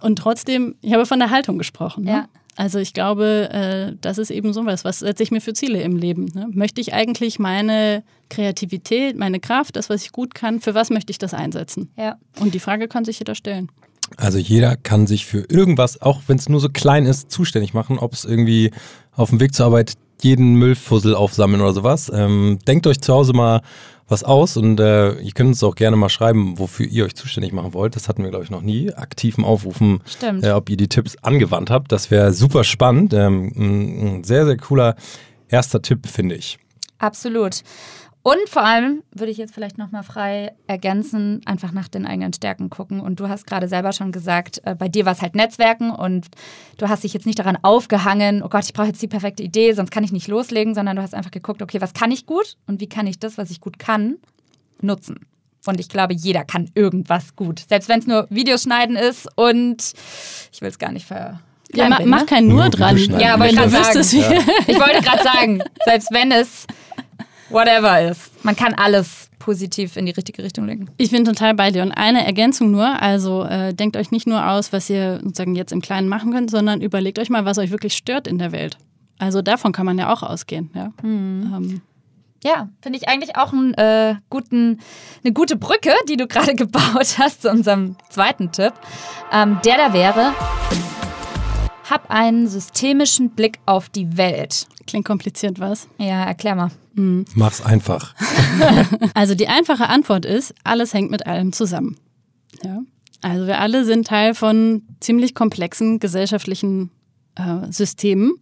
Und 0.00 0.16
trotzdem, 0.16 0.74
ich 0.82 0.92
habe 0.92 1.06
von 1.06 1.20
der 1.20 1.30
Haltung 1.30 1.56
gesprochen. 1.56 2.04
Ne? 2.04 2.10
Ja. 2.10 2.24
Also 2.56 2.78
ich 2.78 2.94
glaube, 2.94 3.50
äh, 3.52 3.96
das 4.00 4.18
ist 4.18 4.30
eben 4.30 4.52
sowas. 4.52 4.84
Was 4.84 5.00
setze 5.00 5.22
ich 5.22 5.30
mir 5.30 5.40
für 5.40 5.52
Ziele 5.52 5.82
im 5.82 5.96
Leben? 5.96 6.26
Ne? 6.34 6.48
Möchte 6.50 6.80
ich 6.80 6.94
eigentlich 6.94 7.38
meine 7.38 8.02
Kreativität, 8.30 9.16
meine 9.16 9.40
Kraft, 9.40 9.76
das, 9.76 9.90
was 9.90 10.02
ich 10.02 10.12
gut 10.12 10.34
kann, 10.34 10.60
für 10.60 10.74
was 10.74 10.90
möchte 10.90 11.10
ich 11.10 11.18
das 11.18 11.34
einsetzen? 11.34 11.90
Ja. 11.96 12.16
Und 12.40 12.54
die 12.54 12.58
Frage 12.58 12.88
kann 12.88 13.04
sich 13.04 13.18
jeder 13.18 13.34
stellen. 13.34 13.70
Also 14.16 14.38
jeder 14.38 14.76
kann 14.76 15.06
sich 15.06 15.26
für 15.26 15.44
irgendwas, 15.48 16.00
auch 16.00 16.22
wenn 16.28 16.38
es 16.38 16.48
nur 16.48 16.60
so 16.60 16.68
klein 16.68 17.06
ist, 17.06 17.30
zuständig 17.30 17.74
machen, 17.74 17.98
ob 17.98 18.12
es 18.12 18.24
irgendwie 18.24 18.70
auf 19.12 19.30
dem 19.30 19.40
Weg 19.40 19.54
zur 19.54 19.66
Arbeit 19.66 19.94
jeden 20.22 20.54
Müllfussel 20.54 21.14
aufsammeln 21.14 21.60
oder 21.62 21.72
sowas. 21.72 22.10
Ähm, 22.14 22.58
denkt 22.66 22.86
euch 22.86 23.00
zu 23.00 23.12
Hause 23.12 23.32
mal 23.32 23.60
was 24.08 24.22
aus 24.22 24.56
und 24.56 24.78
äh, 24.78 25.14
ihr 25.18 25.32
könnt 25.32 25.48
uns 25.48 25.62
auch 25.64 25.74
gerne 25.74 25.96
mal 25.96 26.08
schreiben, 26.08 26.58
wofür 26.58 26.86
ihr 26.86 27.04
euch 27.04 27.16
zuständig 27.16 27.52
machen 27.52 27.74
wollt. 27.74 27.96
Das 27.96 28.08
hatten 28.08 28.22
wir, 28.22 28.30
glaube 28.30 28.44
ich, 28.44 28.50
noch 28.50 28.62
nie. 28.62 28.92
Aktiven 28.92 29.44
Aufrufen, 29.44 30.00
Stimmt. 30.06 30.44
äh, 30.44 30.52
ob 30.52 30.70
ihr 30.70 30.76
die 30.76 30.88
Tipps 30.88 31.16
angewandt 31.22 31.70
habt. 31.70 31.90
Das 31.90 32.10
wäre 32.10 32.32
super 32.32 32.62
spannend. 32.62 33.12
Ähm, 33.14 33.52
ein 33.56 34.24
sehr, 34.24 34.46
sehr 34.46 34.56
cooler 34.58 34.94
erster 35.48 35.82
Tipp, 35.82 36.06
finde 36.06 36.36
ich. 36.36 36.58
Absolut. 36.98 37.62
Und 38.26 38.48
vor 38.48 38.64
allem 38.64 39.04
würde 39.12 39.30
ich 39.30 39.38
jetzt 39.38 39.54
vielleicht 39.54 39.78
nochmal 39.78 40.02
frei 40.02 40.50
ergänzen, 40.66 41.42
einfach 41.44 41.70
nach 41.70 41.86
den 41.86 42.06
eigenen 42.06 42.32
Stärken 42.32 42.70
gucken. 42.70 42.98
Und 42.98 43.20
du 43.20 43.28
hast 43.28 43.46
gerade 43.46 43.68
selber 43.68 43.92
schon 43.92 44.10
gesagt, 44.10 44.60
äh, 44.64 44.74
bei 44.74 44.88
dir 44.88 45.04
war 45.06 45.12
es 45.12 45.22
halt 45.22 45.36
Netzwerken 45.36 45.92
und 45.92 46.26
du 46.76 46.88
hast 46.88 47.04
dich 47.04 47.14
jetzt 47.14 47.24
nicht 47.24 47.38
daran 47.38 47.56
aufgehangen, 47.62 48.42
oh 48.42 48.48
Gott, 48.48 48.64
ich 48.64 48.72
brauche 48.72 48.88
jetzt 48.88 49.00
die 49.00 49.06
perfekte 49.06 49.44
Idee, 49.44 49.74
sonst 49.74 49.92
kann 49.92 50.02
ich 50.02 50.10
nicht 50.10 50.26
loslegen, 50.26 50.74
sondern 50.74 50.96
du 50.96 51.02
hast 51.02 51.14
einfach 51.14 51.30
geguckt, 51.30 51.62
okay, 51.62 51.80
was 51.80 51.94
kann 51.94 52.10
ich 52.10 52.26
gut 52.26 52.56
und 52.66 52.80
wie 52.80 52.88
kann 52.88 53.06
ich 53.06 53.20
das, 53.20 53.38
was 53.38 53.52
ich 53.52 53.60
gut 53.60 53.78
kann, 53.78 54.16
nutzen. 54.80 55.20
Und 55.64 55.78
ich 55.78 55.88
glaube, 55.88 56.14
jeder 56.14 56.42
kann 56.42 56.68
irgendwas 56.74 57.36
gut. 57.36 57.62
Selbst 57.68 57.88
wenn 57.88 58.00
es 58.00 58.08
nur 58.08 58.26
Videos 58.28 58.64
schneiden 58.64 58.96
ist 58.96 59.28
und 59.36 59.92
ich 60.52 60.60
will 60.60 60.70
es 60.70 60.80
gar 60.80 60.90
nicht 60.90 61.06
ver. 61.06 61.38
Ja, 61.72 61.88
ma, 61.88 61.96
kleinreden, 61.96 62.10
mach 62.10 62.20
ne? 62.22 62.26
kein 62.26 62.46
Nur 62.48 62.62
Nur 62.62 62.70
dran. 62.70 63.20
Ja, 63.20 63.34
aber 63.34 63.44
wenn 63.44 63.54
ich 63.54 63.60
du 63.60 63.72
wüsstest, 63.72 64.12
wie. 64.14 64.18
Ich 64.66 64.80
wollte 64.80 65.00
gerade 65.00 65.22
sagen, 65.22 65.62
selbst 65.84 66.08
wenn 66.10 66.32
es 66.32 66.66
whatever 67.56 68.10
ist, 68.10 68.44
man 68.44 68.54
kann 68.54 68.74
alles 68.74 69.30
positiv 69.38 69.96
in 69.96 70.06
die 70.06 70.12
richtige 70.12 70.42
Richtung 70.42 70.66
lenken. 70.66 70.90
Ich 70.98 71.10
bin 71.10 71.24
total 71.24 71.54
bei 71.54 71.70
dir. 71.70 71.82
Und 71.82 71.92
eine 71.92 72.26
Ergänzung 72.26 72.70
nur, 72.70 73.00
also 73.00 73.44
äh, 73.44 73.72
denkt 73.72 73.96
euch 73.96 74.10
nicht 74.10 74.26
nur 74.26 74.46
aus, 74.50 74.72
was 74.72 74.90
ihr 74.90 75.20
sozusagen 75.22 75.54
jetzt 75.54 75.72
im 75.72 75.80
Kleinen 75.80 76.08
machen 76.08 76.32
könnt, 76.32 76.50
sondern 76.50 76.80
überlegt 76.80 77.18
euch 77.18 77.30
mal, 77.30 77.44
was 77.44 77.58
euch 77.58 77.70
wirklich 77.70 77.96
stört 77.96 78.26
in 78.26 78.38
der 78.38 78.52
Welt. 78.52 78.76
Also 79.18 79.40
davon 79.42 79.72
kann 79.72 79.86
man 79.86 79.98
ja 79.98 80.12
auch 80.12 80.22
ausgehen. 80.22 80.70
Ja? 80.74 80.92
Ähm, 81.02 81.80
Ja, 82.44 82.68
finde 82.82 82.98
ich 82.98 83.08
eigentlich 83.08 83.36
auch 83.36 83.52
einen, 83.52 83.72
äh, 83.74 84.16
guten, 84.28 84.80
eine 85.24 85.32
gute 85.32 85.56
Brücke, 85.56 85.92
die 86.08 86.16
du 86.16 86.26
gerade 86.28 86.54
gebaut 86.54 87.18
hast 87.18 87.42
zu 87.42 87.50
unserem 87.50 87.96
zweiten 88.10 88.52
Tipp. 88.52 88.74
Ähm, 89.32 89.58
der 89.64 89.76
da 89.78 89.92
wäre, 89.92 90.34
hab 91.90 92.10
einen 92.10 92.48
systemischen 92.48 93.30
Blick 93.30 93.58
auf 93.66 93.88
die 93.88 94.16
Welt. 94.16 94.66
klingt 94.86 95.06
kompliziert, 95.06 95.60
was? 95.60 95.88
Ja, 95.98 96.24
erklär 96.24 96.54
mal. 96.54 96.70
Mach's 97.34 97.62
einfach. 97.62 98.14
Also 99.14 99.34
die 99.34 99.48
einfache 99.48 99.88
Antwort 99.88 100.24
ist, 100.24 100.54
alles 100.64 100.94
hängt 100.94 101.10
mit 101.10 101.26
allem 101.26 101.52
zusammen. 101.52 101.96
Ja? 102.62 102.80
Also 103.22 103.46
wir 103.46 103.60
alle 103.60 103.84
sind 103.84 104.06
Teil 104.06 104.34
von 104.34 104.82
ziemlich 105.00 105.34
komplexen 105.34 105.98
gesellschaftlichen 105.98 106.90
äh, 107.34 107.70
Systemen. 107.70 108.34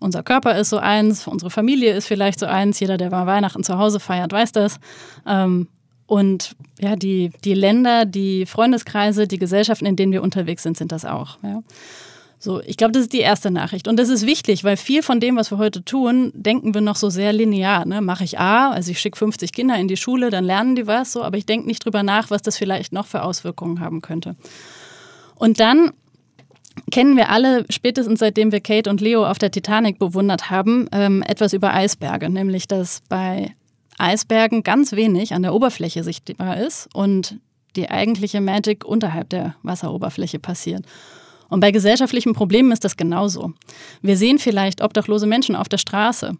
Unser 0.00 0.22
Körper 0.22 0.58
ist 0.58 0.70
so 0.70 0.78
eins, 0.78 1.26
unsere 1.26 1.50
Familie 1.50 1.94
ist 1.94 2.06
vielleicht 2.06 2.38
so 2.38 2.46
eins, 2.46 2.80
jeder, 2.80 2.96
der 2.96 3.10
mal 3.10 3.26
Weihnachten 3.26 3.64
zu 3.64 3.78
Hause 3.78 4.00
feiert, 4.00 4.32
weiß 4.32 4.52
das. 4.52 4.78
Ähm, 5.26 5.68
und 6.06 6.54
ja, 6.78 6.96
die, 6.96 7.30
die 7.44 7.54
Länder, 7.54 8.04
die 8.04 8.46
Freundeskreise, 8.46 9.26
die 9.26 9.38
Gesellschaften, 9.38 9.86
in 9.86 9.96
denen 9.96 10.12
wir 10.12 10.22
unterwegs 10.22 10.62
sind, 10.62 10.76
sind 10.76 10.92
das 10.92 11.04
auch. 11.04 11.38
Ja? 11.42 11.62
So, 12.44 12.60
ich 12.60 12.76
glaube, 12.76 12.92
das 12.92 13.04
ist 13.04 13.14
die 13.14 13.20
erste 13.20 13.50
Nachricht. 13.50 13.88
Und 13.88 13.98
das 13.98 14.10
ist 14.10 14.26
wichtig, 14.26 14.64
weil 14.64 14.76
viel 14.76 15.02
von 15.02 15.18
dem, 15.18 15.34
was 15.36 15.50
wir 15.50 15.56
heute 15.56 15.82
tun, 15.82 16.30
denken 16.34 16.74
wir 16.74 16.82
noch 16.82 16.96
so 16.96 17.08
sehr 17.08 17.32
linear. 17.32 17.86
Ne? 17.86 18.02
Mache 18.02 18.22
ich 18.22 18.38
A, 18.38 18.70
also 18.70 18.90
ich 18.90 19.00
schicke 19.00 19.16
50 19.16 19.50
Kinder 19.50 19.78
in 19.78 19.88
die 19.88 19.96
Schule, 19.96 20.28
dann 20.28 20.44
lernen 20.44 20.76
die 20.76 20.86
was, 20.86 21.12
so, 21.12 21.22
aber 21.22 21.38
ich 21.38 21.46
denke 21.46 21.66
nicht 21.66 21.82
drüber 21.82 22.02
nach, 22.02 22.28
was 22.28 22.42
das 22.42 22.58
vielleicht 22.58 22.92
noch 22.92 23.06
für 23.06 23.22
Auswirkungen 23.22 23.80
haben 23.80 24.02
könnte. 24.02 24.36
Und 25.36 25.58
dann 25.58 25.92
kennen 26.90 27.16
wir 27.16 27.30
alle, 27.30 27.64
spätestens 27.70 28.18
seitdem 28.18 28.52
wir 28.52 28.60
Kate 28.60 28.90
und 28.90 29.00
Leo 29.00 29.24
auf 29.26 29.38
der 29.38 29.50
Titanic 29.50 29.98
bewundert 29.98 30.50
haben, 30.50 30.86
ähm, 30.92 31.22
etwas 31.22 31.54
über 31.54 31.72
Eisberge, 31.72 32.28
nämlich 32.28 32.68
dass 32.68 33.00
bei 33.08 33.54
Eisbergen 33.96 34.62
ganz 34.62 34.92
wenig 34.92 35.32
an 35.32 35.40
der 35.40 35.54
Oberfläche 35.54 36.04
sichtbar 36.04 36.58
ist 36.58 36.94
und 36.94 37.38
die 37.74 37.88
eigentliche 37.88 38.42
Magic 38.42 38.84
unterhalb 38.84 39.30
der 39.30 39.54
Wasseroberfläche 39.62 40.38
passiert. 40.38 40.84
Und 41.48 41.60
bei 41.60 41.70
gesellschaftlichen 41.70 42.32
Problemen 42.32 42.72
ist 42.72 42.84
das 42.84 42.96
genauso. 42.96 43.52
Wir 44.02 44.16
sehen 44.16 44.38
vielleicht 44.38 44.82
obdachlose 44.82 45.26
Menschen 45.26 45.56
auf 45.56 45.68
der 45.68 45.78
Straße 45.78 46.36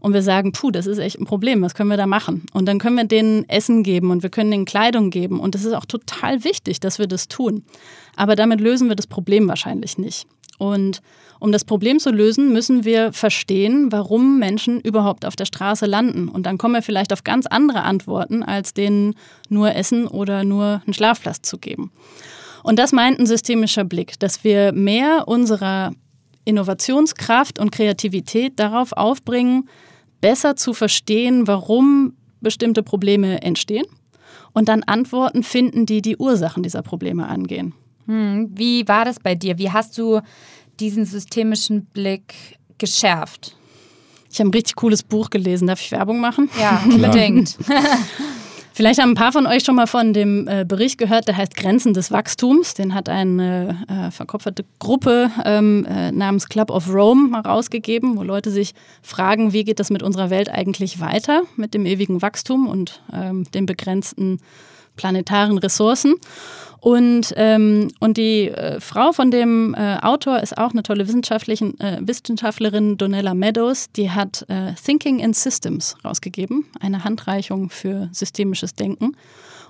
und 0.00 0.12
wir 0.12 0.22
sagen, 0.22 0.52
puh, 0.52 0.70
das 0.70 0.86
ist 0.86 0.98
echt 0.98 1.18
ein 1.18 1.26
Problem, 1.26 1.62
was 1.62 1.74
können 1.74 1.90
wir 1.90 1.96
da 1.96 2.06
machen? 2.06 2.46
Und 2.52 2.66
dann 2.66 2.78
können 2.78 2.96
wir 2.96 3.04
denen 3.04 3.48
Essen 3.48 3.82
geben 3.82 4.10
und 4.10 4.22
wir 4.22 4.30
können 4.30 4.50
denen 4.50 4.64
Kleidung 4.64 5.10
geben 5.10 5.40
und 5.40 5.54
es 5.54 5.64
ist 5.64 5.72
auch 5.72 5.84
total 5.84 6.44
wichtig, 6.44 6.80
dass 6.80 6.98
wir 6.98 7.06
das 7.06 7.28
tun. 7.28 7.64
Aber 8.16 8.36
damit 8.36 8.60
lösen 8.60 8.88
wir 8.88 8.96
das 8.96 9.06
Problem 9.06 9.48
wahrscheinlich 9.48 9.98
nicht. 9.98 10.26
Und 10.58 11.02
um 11.40 11.52
das 11.52 11.64
Problem 11.64 11.98
zu 11.98 12.10
lösen, 12.10 12.52
müssen 12.52 12.84
wir 12.84 13.12
verstehen, 13.12 13.90
warum 13.90 14.38
Menschen 14.38 14.80
überhaupt 14.80 15.26
auf 15.26 15.36
der 15.36 15.46
Straße 15.46 15.84
landen. 15.84 16.28
Und 16.28 16.46
dann 16.46 16.58
kommen 16.58 16.74
wir 16.74 16.82
vielleicht 16.82 17.12
auf 17.12 17.24
ganz 17.24 17.46
andere 17.46 17.82
Antworten, 17.82 18.42
als 18.42 18.72
denen 18.72 19.14
nur 19.48 19.74
Essen 19.74 20.06
oder 20.06 20.44
nur 20.44 20.80
einen 20.86 20.94
Schlafplatz 20.94 21.42
zu 21.42 21.58
geben. 21.58 21.90
Und 22.64 22.78
das 22.78 22.92
meint 22.92 23.20
ein 23.20 23.26
systemischer 23.26 23.84
Blick, 23.84 24.18
dass 24.18 24.42
wir 24.42 24.72
mehr 24.72 25.28
unserer 25.28 25.92
Innovationskraft 26.46 27.58
und 27.58 27.70
Kreativität 27.70 28.58
darauf 28.58 28.92
aufbringen, 28.92 29.68
besser 30.22 30.56
zu 30.56 30.72
verstehen, 30.72 31.46
warum 31.46 32.14
bestimmte 32.40 32.82
Probleme 32.82 33.42
entstehen 33.42 33.84
und 34.54 34.70
dann 34.70 34.82
Antworten 34.82 35.42
finden, 35.42 35.84
die 35.84 36.00
die 36.00 36.16
Ursachen 36.16 36.62
dieser 36.62 36.80
Probleme 36.80 37.28
angehen. 37.28 37.74
Hm, 38.06 38.50
wie 38.54 38.88
war 38.88 39.04
das 39.04 39.20
bei 39.20 39.34
dir? 39.34 39.58
Wie 39.58 39.70
hast 39.70 39.98
du 39.98 40.20
diesen 40.80 41.04
systemischen 41.04 41.84
Blick 41.84 42.34
geschärft? 42.78 43.56
Ich 44.30 44.40
habe 44.40 44.48
ein 44.48 44.54
richtig 44.54 44.76
cooles 44.76 45.02
Buch 45.02 45.28
gelesen. 45.28 45.68
Darf 45.68 45.82
ich 45.82 45.92
Werbung 45.92 46.18
machen? 46.18 46.48
Ja, 46.58 46.82
unbedingt. 46.86 47.58
Vielleicht 48.76 49.00
haben 49.00 49.10
ein 49.10 49.14
paar 49.14 49.30
von 49.30 49.46
euch 49.46 49.62
schon 49.62 49.76
mal 49.76 49.86
von 49.86 50.12
dem 50.12 50.48
äh, 50.48 50.64
Bericht 50.66 50.98
gehört, 50.98 51.28
der 51.28 51.36
heißt 51.36 51.54
Grenzen 51.54 51.94
des 51.94 52.10
Wachstums. 52.10 52.74
Den 52.74 52.92
hat 52.92 53.08
eine 53.08 53.78
äh, 53.88 54.10
verkopferte 54.10 54.64
Gruppe 54.80 55.30
ähm, 55.44 55.86
äh, 55.88 56.10
namens 56.10 56.48
Club 56.48 56.70
of 56.70 56.92
Rome 56.92 57.28
mal 57.28 57.42
rausgegeben, 57.42 58.16
wo 58.16 58.24
Leute 58.24 58.50
sich 58.50 58.74
fragen, 59.00 59.52
wie 59.52 59.62
geht 59.62 59.78
das 59.78 59.90
mit 59.90 60.02
unserer 60.02 60.28
Welt 60.28 60.50
eigentlich 60.50 60.98
weiter, 60.98 61.42
mit 61.54 61.72
dem 61.72 61.86
ewigen 61.86 62.20
Wachstum 62.20 62.66
und 62.66 63.00
ähm, 63.12 63.44
den 63.52 63.64
begrenzten 63.64 64.40
planetaren 64.96 65.58
Ressourcen. 65.58 66.16
Und, 66.84 67.32
ähm, 67.36 67.88
und 67.98 68.18
die 68.18 68.50
äh, 68.50 68.78
Frau 68.78 69.12
von 69.12 69.30
dem 69.30 69.74
äh, 69.74 69.96
Autor 70.02 70.40
ist 70.40 70.58
auch 70.58 70.72
eine 70.72 70.82
tolle 70.82 71.04
äh, 71.04 71.06
Wissenschaftlerin, 71.06 72.98
Donella 72.98 73.32
Meadows. 73.32 73.90
Die 73.92 74.10
hat 74.10 74.44
äh, 74.50 74.74
Thinking 74.74 75.18
in 75.18 75.32
Systems 75.32 75.96
rausgegeben, 76.04 76.66
eine 76.80 77.02
Handreichung 77.02 77.70
für 77.70 78.10
systemisches 78.12 78.74
Denken. 78.74 79.16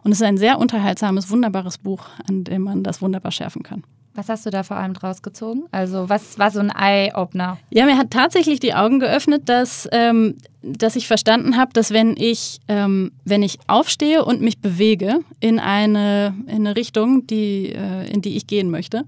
Und 0.03 0.11
es 0.11 0.19
ist 0.19 0.27
ein 0.27 0.39
sehr 0.39 0.59
unterhaltsames, 0.59 1.31
wunderbares 1.31 1.79
Buch, 1.79 2.05
an 2.29 2.43
dem 2.43 2.63
man 2.63 2.83
das 2.83 3.01
wunderbar 3.01 3.31
schärfen 3.31 3.63
kann. 3.63 3.85
Was 4.15 4.29
hast 4.29 4.47
du 4.47 4.51
da 4.51 4.63
vor 4.63 4.77
allem 4.77 4.95
draus 4.95 5.23
gezogen? 5.23 5.65
Also, 5.73 6.09
was 6.09 6.39
war 6.39 6.51
so 6.51 6.61
ein 6.61 6.71
Eye-Opener? 6.71 7.59
Ja, 7.71 7.85
mir 7.85 7.99
hat 7.99 8.11
tatsächlich 8.11 8.61
die 8.61 8.75
Augen 8.75 9.01
geöffnet, 9.01 9.49
dass, 9.49 9.89
ähm, 9.91 10.37
dass 10.63 10.95
ich 10.95 11.09
verstanden 11.09 11.57
habe, 11.57 11.73
dass 11.73 11.91
wenn 11.91 12.17
ich, 12.17 12.61
ähm, 12.69 13.11
wenn 13.25 13.43
ich 13.43 13.59
aufstehe 13.67 14.25
und 14.25 14.41
mich 14.41 14.59
bewege 14.59 15.19
in 15.41 15.59
eine, 15.59 16.35
in 16.47 16.67
eine 16.67 16.77
Richtung, 16.77 17.27
die, 17.27 17.73
äh, 17.73 18.09
in 18.09 18.23
die 18.23 18.37
ich 18.37 18.47
gehen 18.47 18.71
möchte, 18.71 19.05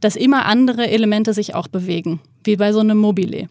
dass 0.00 0.16
immer 0.16 0.46
andere 0.46 0.90
Elemente 0.90 1.32
sich 1.32 1.54
auch 1.54 1.68
bewegen, 1.68 2.20
wie 2.42 2.56
bei 2.56 2.72
so 2.72 2.80
einem 2.80 2.98
Mobile. 2.98 3.48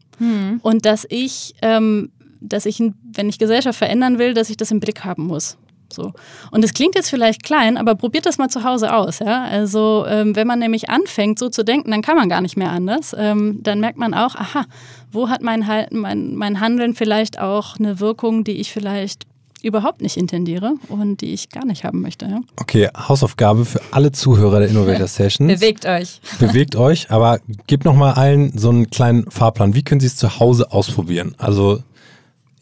Und 0.62 0.86
dass 0.86 1.08
ich, 1.10 1.56
ähm, 1.62 2.12
dass 2.42 2.66
ich, 2.66 2.84
wenn 3.14 3.30
ich 3.30 3.40
Gesellschaft 3.40 3.80
verändern 3.80 4.20
will, 4.20 4.34
dass 4.34 4.50
ich 4.50 4.58
das 4.58 4.72
im 4.72 4.82
Blick 4.82 5.06
haben 5.06 5.26
muss. 5.26 5.58
So. 5.94 6.14
Und 6.52 6.64
es 6.64 6.74
klingt 6.74 6.96
jetzt 6.96 7.10
vielleicht 7.10 7.44
klein, 7.44 7.78
aber 7.78 7.96
probiert 7.96 8.26
das 8.26 8.38
mal 8.38 8.50
zu 8.50 8.64
Hause 8.64 8.94
aus. 8.94 9.20
Ja? 9.20 9.44
Also 9.44 10.06
ähm, 10.08 10.36
wenn 10.36 10.48
man 10.48 10.60
nämlich 10.60 10.90
anfängt, 10.90 11.40
so 11.40 11.50
zu 11.50 11.64
denken, 11.64 11.92
dann 11.92 12.02
kann 12.02 12.16
man 12.16 12.30
gar 12.30 12.42
nicht 12.42 12.58
mehr 12.58 12.72
anders. 12.72 13.16
Ähm, 13.18 13.60
dann 13.62 13.80
merkt 13.80 13.98
man 13.98 14.14
auch, 14.14 14.36
aha, 14.36 14.66
wo 15.12 15.30
hat 15.30 15.42
mein, 15.42 15.66
mein, 15.92 16.36
mein 16.36 16.60
Handeln 16.60 16.96
vielleicht 16.96 17.40
auch 17.40 17.78
eine 17.78 18.00
Wirkung, 18.00 18.44
die 18.44 18.54
ich 18.54 18.72
vielleicht 18.72 19.26
überhaupt 19.64 20.02
nicht 20.02 20.18
intendiere 20.18 20.74
und 20.88 21.22
die 21.22 21.34
ich 21.34 21.50
gar 21.50 21.66
nicht 21.66 21.84
haben 21.84 22.02
möchte. 22.02 22.26
Ja? 22.26 22.42
Okay, 22.60 22.90
Hausaufgabe 22.98 23.66
für 23.66 23.82
alle 23.92 24.12
Zuhörer 24.12 24.60
der 24.60 24.70
Innovator 24.70 25.08
Sessions. 25.08 25.54
Bewegt 25.54 25.86
euch. 25.86 26.20
Bewegt 26.40 26.76
euch, 26.76 27.12
aber 27.12 27.40
gebt 27.68 27.86
nochmal 27.86 28.14
allen 28.14 28.58
so 28.58 28.70
einen 28.70 28.90
kleinen 28.90 29.30
Fahrplan. 29.30 29.76
Wie 29.76 29.84
können 29.84 30.02
Sie 30.02 30.08
es 30.08 30.16
zu 30.16 30.40
Hause 30.40 30.72
ausprobieren? 30.72 31.36
Also 31.38 31.84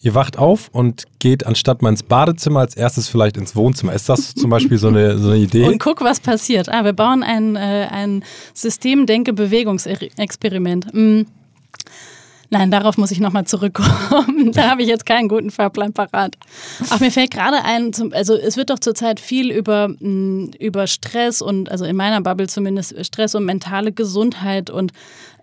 Ihr 0.01 0.15
wacht 0.15 0.37
auf 0.37 0.69
und 0.71 1.03
geht 1.19 1.45
anstatt 1.45 1.81
mal 1.81 1.89
ins 1.89 2.03
Badezimmer 2.03 2.61
als 2.61 2.73
erstes 2.75 3.09
vielleicht 3.09 3.35
ins 3.35 3.53
Wohnzimmer. 3.55 3.91
Ist 3.93 4.07
das 4.07 4.33
zum 4.33 4.49
Beispiel 4.49 4.77
so 4.77 4.87
eine, 4.87 5.17
so 5.17 5.31
eine 5.31 5.39
Idee? 5.39 5.65
Und 5.65 5.79
guck, 5.79 5.99
was 6.01 6.21
passiert. 6.21 6.69
Ah, 6.69 6.85
wir 6.85 6.93
bauen 6.93 7.21
ein, 7.21 7.57
äh, 7.57 7.87
ein 7.91 8.23
System-Denke-Bewegungsexperiment. 8.53 10.93
Mm. 10.93 11.23
Nein, 12.51 12.71
darauf 12.71 12.97
muss 12.97 13.11
ich 13.11 13.19
nochmal 13.19 13.45
zurückkommen. 13.45 14.51
da 14.53 14.71
habe 14.71 14.81
ich 14.81 14.87
jetzt 14.87 15.05
keinen 15.05 15.27
guten 15.27 15.51
Fahrplan 15.51 15.93
parat. 15.93 16.35
Ach, 16.89 16.99
mir 16.99 17.11
fällt 17.11 17.29
gerade 17.31 17.63
ein, 17.63 17.91
also 18.13 18.35
es 18.35 18.57
wird 18.57 18.71
doch 18.71 18.79
zurzeit 18.79 19.19
viel 19.19 19.51
über, 19.51 19.89
mm, 19.89 20.53
über 20.59 20.87
Stress 20.87 21.43
und, 21.43 21.69
also 21.69 21.85
in 21.85 21.95
meiner 21.95 22.21
Bubble 22.21 22.47
zumindest, 22.47 22.95
Stress 23.05 23.35
und 23.35 23.45
mentale 23.45 23.91
Gesundheit 23.91 24.71
und 24.71 24.93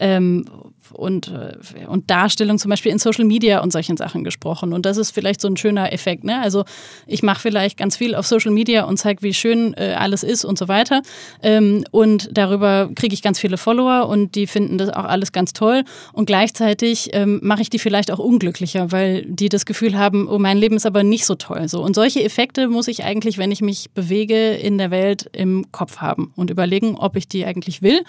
ähm, 0.00 0.46
und, 0.92 1.28
äh, 1.28 1.86
und 1.86 2.10
Darstellung 2.10 2.58
zum 2.58 2.70
Beispiel 2.70 2.92
in 2.92 2.98
Social 2.98 3.24
Media 3.24 3.60
und 3.62 3.72
solchen 3.72 3.96
Sachen 3.96 4.24
gesprochen. 4.24 4.72
Und 4.72 4.86
das 4.86 4.96
ist 4.96 5.10
vielleicht 5.10 5.40
so 5.40 5.48
ein 5.48 5.56
schöner 5.56 5.92
Effekt. 5.92 6.24
Ne? 6.24 6.40
Also 6.40 6.64
ich 7.06 7.22
mache 7.22 7.40
vielleicht 7.40 7.76
ganz 7.76 7.96
viel 7.96 8.14
auf 8.14 8.26
Social 8.26 8.52
Media 8.52 8.84
und 8.84 8.96
zeige, 8.96 9.22
wie 9.22 9.34
schön 9.34 9.74
äh, 9.74 9.94
alles 9.98 10.22
ist 10.22 10.44
und 10.44 10.58
so 10.58 10.68
weiter. 10.68 11.02
Ähm, 11.42 11.84
und 11.90 12.28
darüber 12.32 12.90
kriege 12.94 13.14
ich 13.14 13.22
ganz 13.22 13.38
viele 13.38 13.56
Follower 13.56 14.08
und 14.08 14.34
die 14.34 14.46
finden 14.46 14.78
das 14.78 14.90
auch 14.90 15.04
alles 15.04 15.32
ganz 15.32 15.52
toll. 15.52 15.84
Und 16.12 16.26
gleichzeitig 16.26 17.10
ähm, 17.12 17.40
mache 17.42 17.62
ich 17.62 17.70
die 17.70 17.78
vielleicht 17.78 18.10
auch 18.10 18.18
unglücklicher, 18.18 18.92
weil 18.92 19.24
die 19.26 19.48
das 19.48 19.66
Gefühl 19.66 19.96
haben, 19.96 20.28
oh, 20.28 20.38
mein 20.38 20.58
Leben 20.58 20.76
ist 20.76 20.86
aber 20.86 21.02
nicht 21.02 21.26
so 21.26 21.34
toll. 21.34 21.68
So. 21.68 21.82
Und 21.82 21.94
solche 21.94 22.22
Effekte 22.22 22.68
muss 22.68 22.88
ich 22.88 23.04
eigentlich, 23.04 23.38
wenn 23.38 23.52
ich 23.52 23.60
mich 23.60 23.90
bewege 23.90 24.54
in 24.54 24.78
der 24.78 24.90
Welt, 24.90 25.28
im 25.32 25.70
Kopf 25.72 25.98
haben 25.98 26.32
und 26.36 26.50
überlegen, 26.50 26.96
ob 26.96 27.16
ich 27.16 27.28
die 27.28 27.44
eigentlich 27.44 27.82
will 27.82 28.02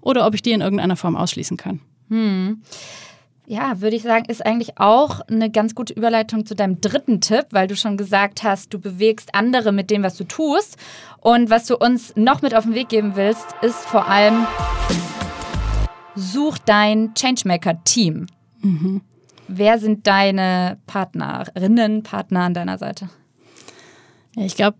oder 0.00 0.26
ob 0.26 0.34
ich 0.34 0.42
die 0.42 0.52
in 0.52 0.60
irgendeiner 0.60 0.96
Form 0.96 1.16
ausschließen 1.16 1.56
kann. 1.56 1.80
Hm. 2.12 2.60
Ja, 3.46 3.80
würde 3.80 3.96
ich 3.96 4.02
sagen, 4.02 4.26
ist 4.26 4.44
eigentlich 4.44 4.78
auch 4.78 5.22
eine 5.22 5.50
ganz 5.50 5.74
gute 5.74 5.94
Überleitung 5.94 6.44
zu 6.44 6.54
deinem 6.54 6.80
dritten 6.80 7.22
Tipp, 7.22 7.46
weil 7.52 7.66
du 7.66 7.74
schon 7.74 7.96
gesagt 7.96 8.42
hast, 8.42 8.72
du 8.74 8.78
bewegst 8.78 9.34
andere 9.34 9.72
mit 9.72 9.90
dem, 9.90 10.02
was 10.02 10.16
du 10.16 10.24
tust. 10.24 10.76
Und 11.20 11.48
was 11.48 11.66
du 11.66 11.76
uns 11.76 12.14
noch 12.14 12.42
mit 12.42 12.54
auf 12.54 12.64
den 12.64 12.74
Weg 12.74 12.90
geben 12.90 13.16
willst, 13.16 13.46
ist 13.62 13.78
vor 13.78 14.08
allem, 14.08 14.46
such 16.14 16.58
dein 16.58 17.14
Changemaker-Team. 17.14 18.26
Mhm. 18.60 19.00
Wer 19.48 19.78
sind 19.78 20.06
deine 20.06 20.76
Partnerinnen, 20.86 22.02
Partner 22.02 22.40
an 22.40 22.54
deiner 22.54 22.76
Seite? 22.76 23.08
Ja, 24.36 24.44
ich 24.44 24.54
glaube, 24.54 24.76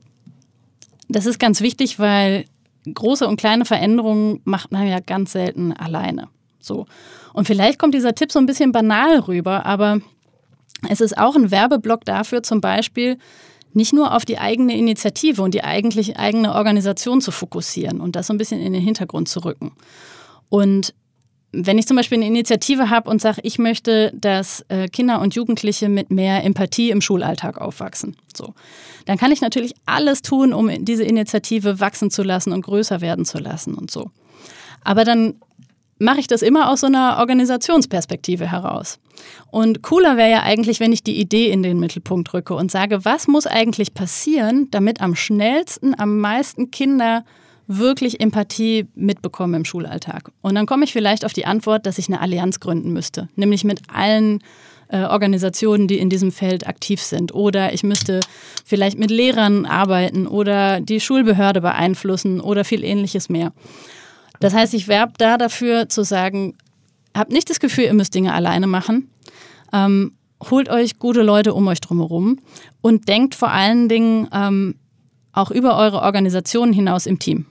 das 1.08 1.24
ist 1.24 1.38
ganz 1.38 1.62
wichtig, 1.62 1.98
weil 1.98 2.44
große 2.92 3.26
und 3.26 3.38
kleine 3.38 3.64
Veränderungen 3.64 4.40
macht 4.44 4.70
man 4.70 4.86
ja 4.86 5.00
ganz 5.00 5.32
selten 5.32 5.72
alleine. 5.72 6.28
So. 6.62 6.86
Und 7.32 7.46
vielleicht 7.46 7.78
kommt 7.78 7.94
dieser 7.94 8.14
Tipp 8.14 8.32
so 8.32 8.38
ein 8.38 8.46
bisschen 8.46 8.72
banal 8.72 9.20
rüber, 9.20 9.66
aber 9.66 10.00
es 10.88 11.00
ist 11.00 11.16
auch 11.16 11.36
ein 11.36 11.50
Werbeblock 11.50 12.04
dafür, 12.04 12.42
zum 12.42 12.60
Beispiel 12.60 13.18
nicht 13.74 13.92
nur 13.92 14.14
auf 14.14 14.24
die 14.24 14.38
eigene 14.38 14.76
Initiative 14.76 15.42
und 15.42 15.54
die 15.54 15.64
eigentlich 15.64 16.18
eigene 16.18 16.54
Organisation 16.54 17.20
zu 17.20 17.30
fokussieren 17.30 18.00
und 18.00 18.16
das 18.16 18.26
so 18.26 18.34
ein 18.34 18.38
bisschen 18.38 18.60
in 18.60 18.72
den 18.72 18.82
Hintergrund 18.82 19.28
zu 19.28 19.40
rücken. 19.40 19.72
Und 20.48 20.94
wenn 21.52 21.78
ich 21.78 21.86
zum 21.86 21.96
Beispiel 21.96 22.18
eine 22.18 22.26
Initiative 22.26 22.88
habe 22.88 23.10
und 23.10 23.20
sage, 23.20 23.40
ich 23.44 23.58
möchte, 23.58 24.12
dass 24.14 24.64
äh, 24.68 24.88
Kinder 24.88 25.20
und 25.20 25.34
Jugendliche 25.34 25.88
mit 25.88 26.10
mehr 26.10 26.44
Empathie 26.44 26.90
im 26.90 27.02
Schulalltag 27.02 27.58
aufwachsen, 27.58 28.16
so, 28.34 28.54
dann 29.04 29.18
kann 29.18 29.32
ich 29.32 29.42
natürlich 29.42 29.74
alles 29.84 30.22
tun, 30.22 30.54
um 30.54 30.70
diese 30.84 31.04
Initiative 31.04 31.78
wachsen 31.78 32.10
zu 32.10 32.22
lassen 32.22 32.52
und 32.52 32.62
größer 32.62 33.00
werden 33.00 33.24
zu 33.24 33.38
lassen 33.38 33.74
und 33.74 33.90
so. 33.90 34.10
Aber 34.82 35.04
dann 35.04 35.34
mache 36.02 36.20
ich 36.20 36.26
das 36.26 36.42
immer 36.42 36.68
aus 36.70 36.80
so 36.80 36.86
einer 36.86 37.18
Organisationsperspektive 37.18 38.50
heraus. 38.50 38.98
Und 39.50 39.82
cooler 39.82 40.16
wäre 40.16 40.30
ja 40.30 40.42
eigentlich, 40.42 40.80
wenn 40.80 40.92
ich 40.92 41.02
die 41.02 41.18
Idee 41.18 41.50
in 41.50 41.62
den 41.62 41.78
Mittelpunkt 41.78 42.32
rücke 42.34 42.54
und 42.54 42.70
sage, 42.70 43.04
was 43.04 43.28
muss 43.28 43.46
eigentlich 43.46 43.94
passieren, 43.94 44.68
damit 44.70 45.00
am 45.00 45.14
schnellsten, 45.14 45.98
am 45.98 46.18
meisten 46.18 46.70
Kinder 46.70 47.24
wirklich 47.68 48.20
Empathie 48.20 48.88
mitbekommen 48.94 49.54
im 49.54 49.64
Schulalltag. 49.64 50.30
Und 50.42 50.54
dann 50.56 50.66
komme 50.66 50.84
ich 50.84 50.92
vielleicht 50.92 51.24
auf 51.24 51.32
die 51.32 51.46
Antwort, 51.46 51.86
dass 51.86 51.98
ich 51.98 52.08
eine 52.08 52.20
Allianz 52.20 52.60
gründen 52.60 52.92
müsste, 52.92 53.28
nämlich 53.36 53.64
mit 53.64 53.82
allen 53.92 54.40
äh, 54.88 55.04
Organisationen, 55.04 55.86
die 55.86 55.98
in 55.98 56.10
diesem 56.10 56.32
Feld 56.32 56.66
aktiv 56.66 57.00
sind. 57.00 57.32
Oder 57.34 57.72
ich 57.72 57.82
müsste 57.82 58.20
vielleicht 58.64 58.98
mit 58.98 59.10
Lehrern 59.10 59.64
arbeiten 59.64 60.26
oder 60.26 60.80
die 60.80 61.00
Schulbehörde 61.00 61.60
beeinflussen 61.60 62.40
oder 62.40 62.64
viel 62.64 62.84
ähnliches 62.84 63.28
mehr. 63.28 63.52
Das 64.42 64.54
heißt, 64.54 64.74
ich 64.74 64.88
werbe 64.88 65.12
da 65.18 65.38
dafür 65.38 65.88
zu 65.88 66.02
sagen, 66.02 66.54
habt 67.16 67.30
nicht 67.30 67.48
das 67.48 67.60
Gefühl, 67.60 67.84
ihr 67.84 67.94
müsst 67.94 68.14
Dinge 68.14 68.34
alleine 68.34 68.66
machen. 68.66 69.08
Ähm, 69.72 70.12
holt 70.50 70.68
euch 70.68 70.98
gute 70.98 71.22
Leute 71.22 71.54
um 71.54 71.66
euch 71.68 71.80
drumherum 71.80 72.40
und 72.80 73.08
denkt 73.08 73.36
vor 73.36 73.50
allen 73.50 73.88
Dingen 73.88 74.28
ähm, 74.32 74.74
auch 75.32 75.50
über 75.52 75.78
eure 75.78 76.02
Organisation 76.02 76.72
hinaus 76.72 77.06
im 77.06 77.20
Team. 77.20 77.46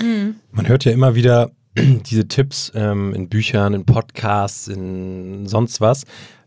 Mhm. 0.00 0.36
Man 0.52 0.68
hört 0.68 0.84
ja 0.84 0.92
immer 0.92 1.16
wieder 1.16 1.50
diese 1.76 2.28
Tipps 2.28 2.70
ähm, 2.76 3.12
in 3.12 3.28
Büchern, 3.28 3.74
in 3.74 3.84
Podcasts, 3.84 4.68
in 4.68 5.46
sonst 5.48 5.80
was. 5.80 6.04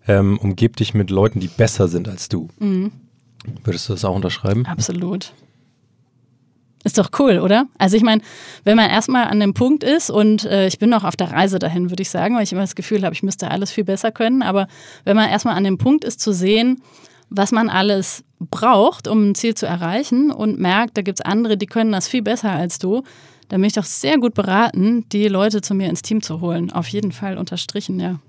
Ähm, 0.07 0.39
umgeb 0.39 0.77
dich 0.77 0.93
mit 0.93 1.09
Leuten, 1.09 1.41
die 1.41 1.49
besser 1.49 1.89
sind 1.89 2.07
als 2.07 2.29
du. 2.29 2.47
Mhm. 2.59 2.91
Würdest 3.65 3.89
du 3.89 3.93
das 3.93 4.05
auch 4.05 4.15
unterschreiben? 4.15 4.65
Absolut. 4.65 5.33
Ist 6.83 6.97
doch 6.97 7.09
cool, 7.19 7.39
oder? 7.39 7.65
Also 7.77 7.97
ich 7.97 8.03
meine, 8.03 8.21
wenn 8.63 8.77
man 8.77 8.89
erstmal 8.89 9.25
an 9.25 9.39
dem 9.39 9.53
Punkt 9.53 9.83
ist 9.83 10.09
und 10.09 10.45
äh, 10.45 10.67
ich 10.67 10.79
bin 10.79 10.89
noch 10.89 11.03
auf 11.03 11.17
der 11.17 11.31
Reise 11.31 11.59
dahin, 11.59 11.89
würde 11.89 12.01
ich 12.01 12.09
sagen, 12.09 12.35
weil 12.35 12.43
ich 12.43 12.53
immer 12.53 12.61
das 12.61 12.75
Gefühl 12.75 13.03
habe, 13.03 13.13
ich 13.13 13.23
müsste 13.23 13.51
alles 13.51 13.71
viel 13.71 13.83
besser 13.83 14.11
können. 14.11 14.41
Aber 14.41 14.67
wenn 15.03 15.17
man 15.17 15.29
erstmal 15.29 15.55
an 15.55 15.65
dem 15.65 15.77
Punkt 15.77 16.05
ist 16.05 16.21
zu 16.21 16.31
sehen, 16.31 16.81
was 17.29 17.51
man 17.51 17.69
alles 17.69 18.23
braucht, 18.39 19.07
um 19.07 19.29
ein 19.29 19.35
Ziel 19.35 19.55
zu 19.55 19.65
erreichen 19.65 20.31
und 20.31 20.59
merkt, 20.59 20.97
da 20.97 21.01
gibt 21.01 21.19
es 21.19 21.25
andere, 21.25 21.57
die 21.57 21.65
können 21.65 21.91
das 21.91 22.07
viel 22.07 22.21
besser 22.21 22.51
als 22.51 22.79
du, 22.79 23.03
dann 23.49 23.59
bin 23.59 23.67
ich 23.67 23.73
doch 23.73 23.83
sehr 23.83 24.17
gut 24.17 24.33
beraten, 24.33 25.05
die 25.09 25.27
Leute 25.27 25.61
zu 25.61 25.73
mir 25.73 25.89
ins 25.89 26.01
Team 26.01 26.21
zu 26.21 26.39
holen. 26.39 26.71
Auf 26.71 26.87
jeden 26.87 27.11
Fall 27.11 27.37
unterstrichen, 27.37 27.99
ja. 27.99 28.19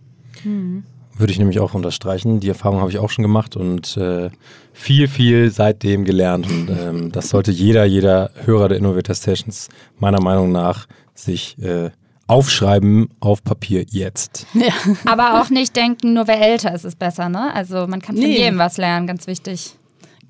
Mhm. 0.43 0.83
Würde 1.21 1.33
ich 1.33 1.39
nämlich 1.39 1.61
auch 1.61 1.75
unterstreichen. 1.75 2.41
Die 2.41 2.49
Erfahrung 2.49 2.81
habe 2.81 2.91
ich 2.91 2.99
auch 2.99 3.11
schon 3.11 3.23
gemacht 3.23 3.55
und 3.55 3.97
äh, 3.99 4.31
viel, 4.73 5.07
viel 5.07 5.51
seitdem 5.51 6.07
gelernt. 6.07 6.51
Und 6.51 6.71
ähm, 6.71 7.13
das 7.13 7.29
sollte 7.29 7.51
jeder, 7.51 7.85
jeder 7.85 8.31
Hörer 8.45 8.71
der 8.71 8.79
Innovator 8.79 9.15
Sessions 9.15 9.69
meiner 9.99 10.23
Meinung 10.23 10.51
nach 10.51 10.87
sich 11.15 11.59
äh, 11.63 11.91
aufschreiben 12.27 13.09
auf 13.21 13.45
Papier 13.45 13.85
jetzt. 13.91 14.47
Ja. 14.55 14.73
Aber 15.05 15.41
auch 15.41 15.51
nicht 15.51 15.77
denken, 15.77 16.15
nur 16.15 16.27
wer 16.27 16.41
älter 16.41 16.75
ist, 16.75 16.85
ist 16.85 16.99
besser, 16.99 17.29
ne? 17.29 17.53
Also 17.55 17.87
man 17.87 18.01
kann 18.01 18.17
von 18.17 18.25
nee. 18.25 18.39
jedem 18.39 18.59
was 18.59 18.79
lernen, 18.79 19.07
ganz 19.07 19.27
wichtig. 19.27 19.77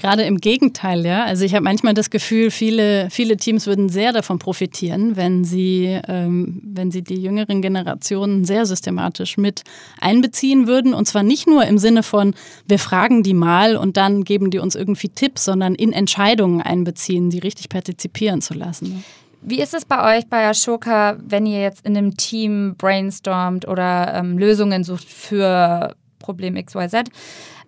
Gerade 0.01 0.23
im 0.23 0.39
Gegenteil, 0.39 1.05
ja. 1.05 1.25
Also 1.25 1.45
ich 1.45 1.55
habe 1.55 1.63
manchmal 1.63 1.93
das 1.93 2.09
Gefühl, 2.09 2.51
viele, 2.51 3.11
viele 3.11 3.37
Teams 3.37 3.67
würden 3.67 3.91
sehr 3.91 4.15
davon 4.15 4.39
profitieren, 4.39 5.15
wenn 5.15 5.45
sie, 5.45 6.01
ähm, 6.09 6.63
wenn 6.65 6.91
sie 6.91 7.03
die 7.03 7.21
jüngeren 7.21 7.61
Generationen 7.61 8.47
sehr 8.47 8.65
systematisch 8.65 9.37
mit 9.37 9.63
einbeziehen 10.01 10.67
würden. 10.67 10.95
Und 10.95 11.05
zwar 11.05 11.23
nicht 11.23 11.47
nur 11.47 11.67
im 11.67 11.77
Sinne 11.77 12.03
von, 12.03 12.35
wir 12.67 12.79
fragen 12.79 13.23
die 13.23 13.35
mal 13.35 13.77
und 13.77 13.99
dann 13.99 14.25
geben 14.25 14.51
die 14.51 14.59
uns 14.59 14.75
irgendwie 14.75 15.11
Tipps, 15.11 15.45
sondern 15.45 15.75
in 15.75 15.93
Entscheidungen 15.93 16.63
einbeziehen, 16.63 17.29
die 17.29 17.39
richtig 17.39 17.69
partizipieren 17.69 18.41
zu 18.41 18.55
lassen. 18.55 19.05
Wie 19.43 19.61
ist 19.61 19.75
es 19.75 19.85
bei 19.85 20.17
euch 20.17 20.27
bei 20.29 20.49
Ashoka, 20.49 21.19
wenn 21.23 21.45
ihr 21.45 21.61
jetzt 21.61 21.85
in 21.85 21.95
einem 21.95 22.17
Team 22.17 22.75
brainstormt 22.79 23.69
oder 23.69 24.15
ähm, 24.15 24.39
Lösungen 24.39 24.83
sucht 24.83 25.05
für 25.05 25.95
Problem 26.21 26.55
XYZ? 26.55 27.11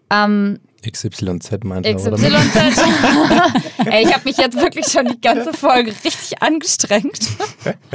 Ähm, 0.08 0.60
XYZ 0.90 1.64
meint 1.64 1.86
er, 1.86 1.94
XYZ. 1.94 2.22
Ey, 3.86 4.04
ich 4.04 4.12
habe 4.12 4.24
mich 4.24 4.36
jetzt 4.36 4.56
wirklich 4.56 4.86
schon 4.86 5.06
die 5.06 5.20
ganze 5.20 5.52
Folge 5.52 5.92
richtig 6.04 6.42
angestrengt, 6.42 7.28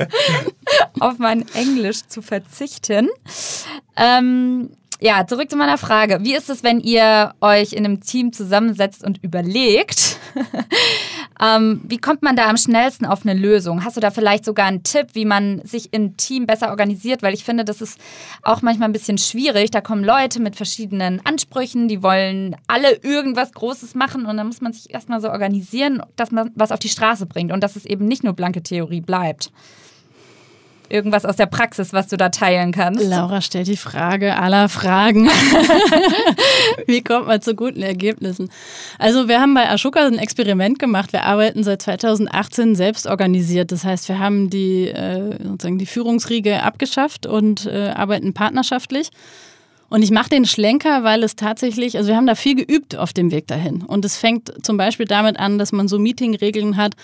auf 1.00 1.18
mein 1.18 1.46
Englisch 1.54 2.08
zu 2.08 2.22
verzichten. 2.22 3.10
Ähm, 3.96 4.72
ja, 5.00 5.28
zurück 5.28 5.50
zu 5.50 5.58
meiner 5.58 5.78
Frage. 5.78 6.20
Wie 6.24 6.36
ist 6.36 6.50
es, 6.50 6.64
wenn 6.64 6.80
ihr 6.80 7.34
euch 7.40 7.74
in 7.74 7.86
einem 7.86 8.02
Team 8.02 8.34
zusammensetzt 8.34 9.04
und 9.04 9.24
überlegt, 9.24 10.18
ähm, 11.40 11.82
wie 11.84 12.00
kommt 12.00 12.24
man 12.24 12.36
da 12.36 12.50
am 12.50 12.58
schnellsten 12.58 13.06
auf 13.06 13.24
eine 13.24 13.40
Lösung? 13.40 13.84
Hast 13.84 13.96
du 13.96 14.02
da 14.02 14.10
vielleicht 14.10 14.44
sogar 14.44 14.66
einen 14.66 14.82
Tipp, 14.82 15.10
wie 15.14 15.26
man 15.26 15.62
sich 15.64 15.94
im 15.94 16.18
Team 16.18 16.48
besser 16.48 16.70
organisiert? 16.70 17.22
Weil 17.22 17.36
ich 17.36 17.44
finde, 17.44 17.64
das 17.64 17.82
ist 17.82 18.00
auch 18.42 18.64
manchmal 18.64 18.90
ein 18.90 18.94
bisschen 18.94 19.20
schwierig. 19.20 19.70
Da 19.70 19.82
kommen 19.82 20.04
Leute 20.04 20.42
mit 20.42 20.56
verschiedenen 20.56 21.24
Ansprüchen, 21.26 21.88
die 21.88 22.02
wollen 22.02 22.56
alle 22.68 22.96
irgendwas 23.04 23.52
Großes 23.52 23.94
machen 23.94 24.26
und 24.26 24.38
dann 24.38 24.48
muss 24.48 24.62
man 24.62 24.74
sich 24.74 24.92
erstmal 24.92 25.22
so 25.22 25.30
organisieren, 25.30 26.02
dass 26.16 26.32
man 26.32 26.52
was 26.56 26.72
auf 26.72 26.80
die 26.80 26.90
Straße 26.90 27.28
bringt 27.28 27.52
und 27.52 27.62
dass 27.62 27.76
es 27.76 27.86
eben 27.86 28.08
nicht 28.08 28.24
nur 28.24 28.34
blanke 28.34 28.64
Theorie 28.64 29.02
bleibt 29.02 29.52
irgendwas 30.90 31.26
aus 31.26 31.36
der 31.36 31.46
Praxis, 31.46 31.94
was 31.94 32.08
du 32.08 32.18
da 32.18 32.30
teilen 32.30 32.72
kannst? 32.72 33.04
Laura 33.04 33.42
stellt 33.42 33.68
die 33.68 33.78
Frage 33.78 34.38
aller 34.38 34.70
Fragen. 34.70 35.28
Wie 36.88 37.02
kommt 37.02 37.28
man 37.28 37.42
zu 37.42 37.56
guten 37.56 37.82
Ergebnissen? 37.82 38.50
Also 39.00 39.28
wir 39.28 39.40
haben 39.40 39.54
bei 39.54 39.70
Ashoka 39.70 40.06
ein 40.06 40.18
Experiment 40.18 40.80
gemacht. 40.80 41.14
Wir 41.14 41.24
arbeiten 41.24 41.64
seit 41.64 41.82
2018 41.82 42.76
selbst 42.76 43.08
organisiert. 43.08 43.72
Das 43.72 43.84
heißt, 43.84 44.10
wir 44.10 44.20
haben 44.20 44.50
die, 44.50 44.88
äh, 44.88 45.38
sozusagen 45.44 45.78
die 45.78 45.86
Führungsriege 45.86 46.64
abgeschafft 46.64 47.26
und 47.26 47.66
äh, 47.66 47.90
arbeiten 47.90 48.34
partnerschaftlich. 48.34 49.10
Und 49.90 50.02
ich 50.02 50.12
mache 50.12 50.30
den 50.30 50.46
Schlenker, 50.46 51.04
weil 51.04 51.24
es 51.24 51.36
tatsächlich, 51.36 51.98
also 51.98 52.10
wir 52.10 52.18
haben 52.18 52.28
da 52.28 52.36
viel 52.36 52.56
geübt 52.56 52.96
auf 52.96 53.14
dem 53.14 53.32
Weg 53.32 53.48
dahin. 53.48 53.84
Und 53.84 54.04
es 54.04 54.18
fängt 54.18 54.66
zum 54.66 54.78
Beispiel 54.78 55.06
damit 55.06 55.40
an, 55.40 55.58
dass 55.58 55.72
man 55.72 55.88
so 55.88 55.98
Meetingregeln 55.98 56.76
hat, 56.78 56.96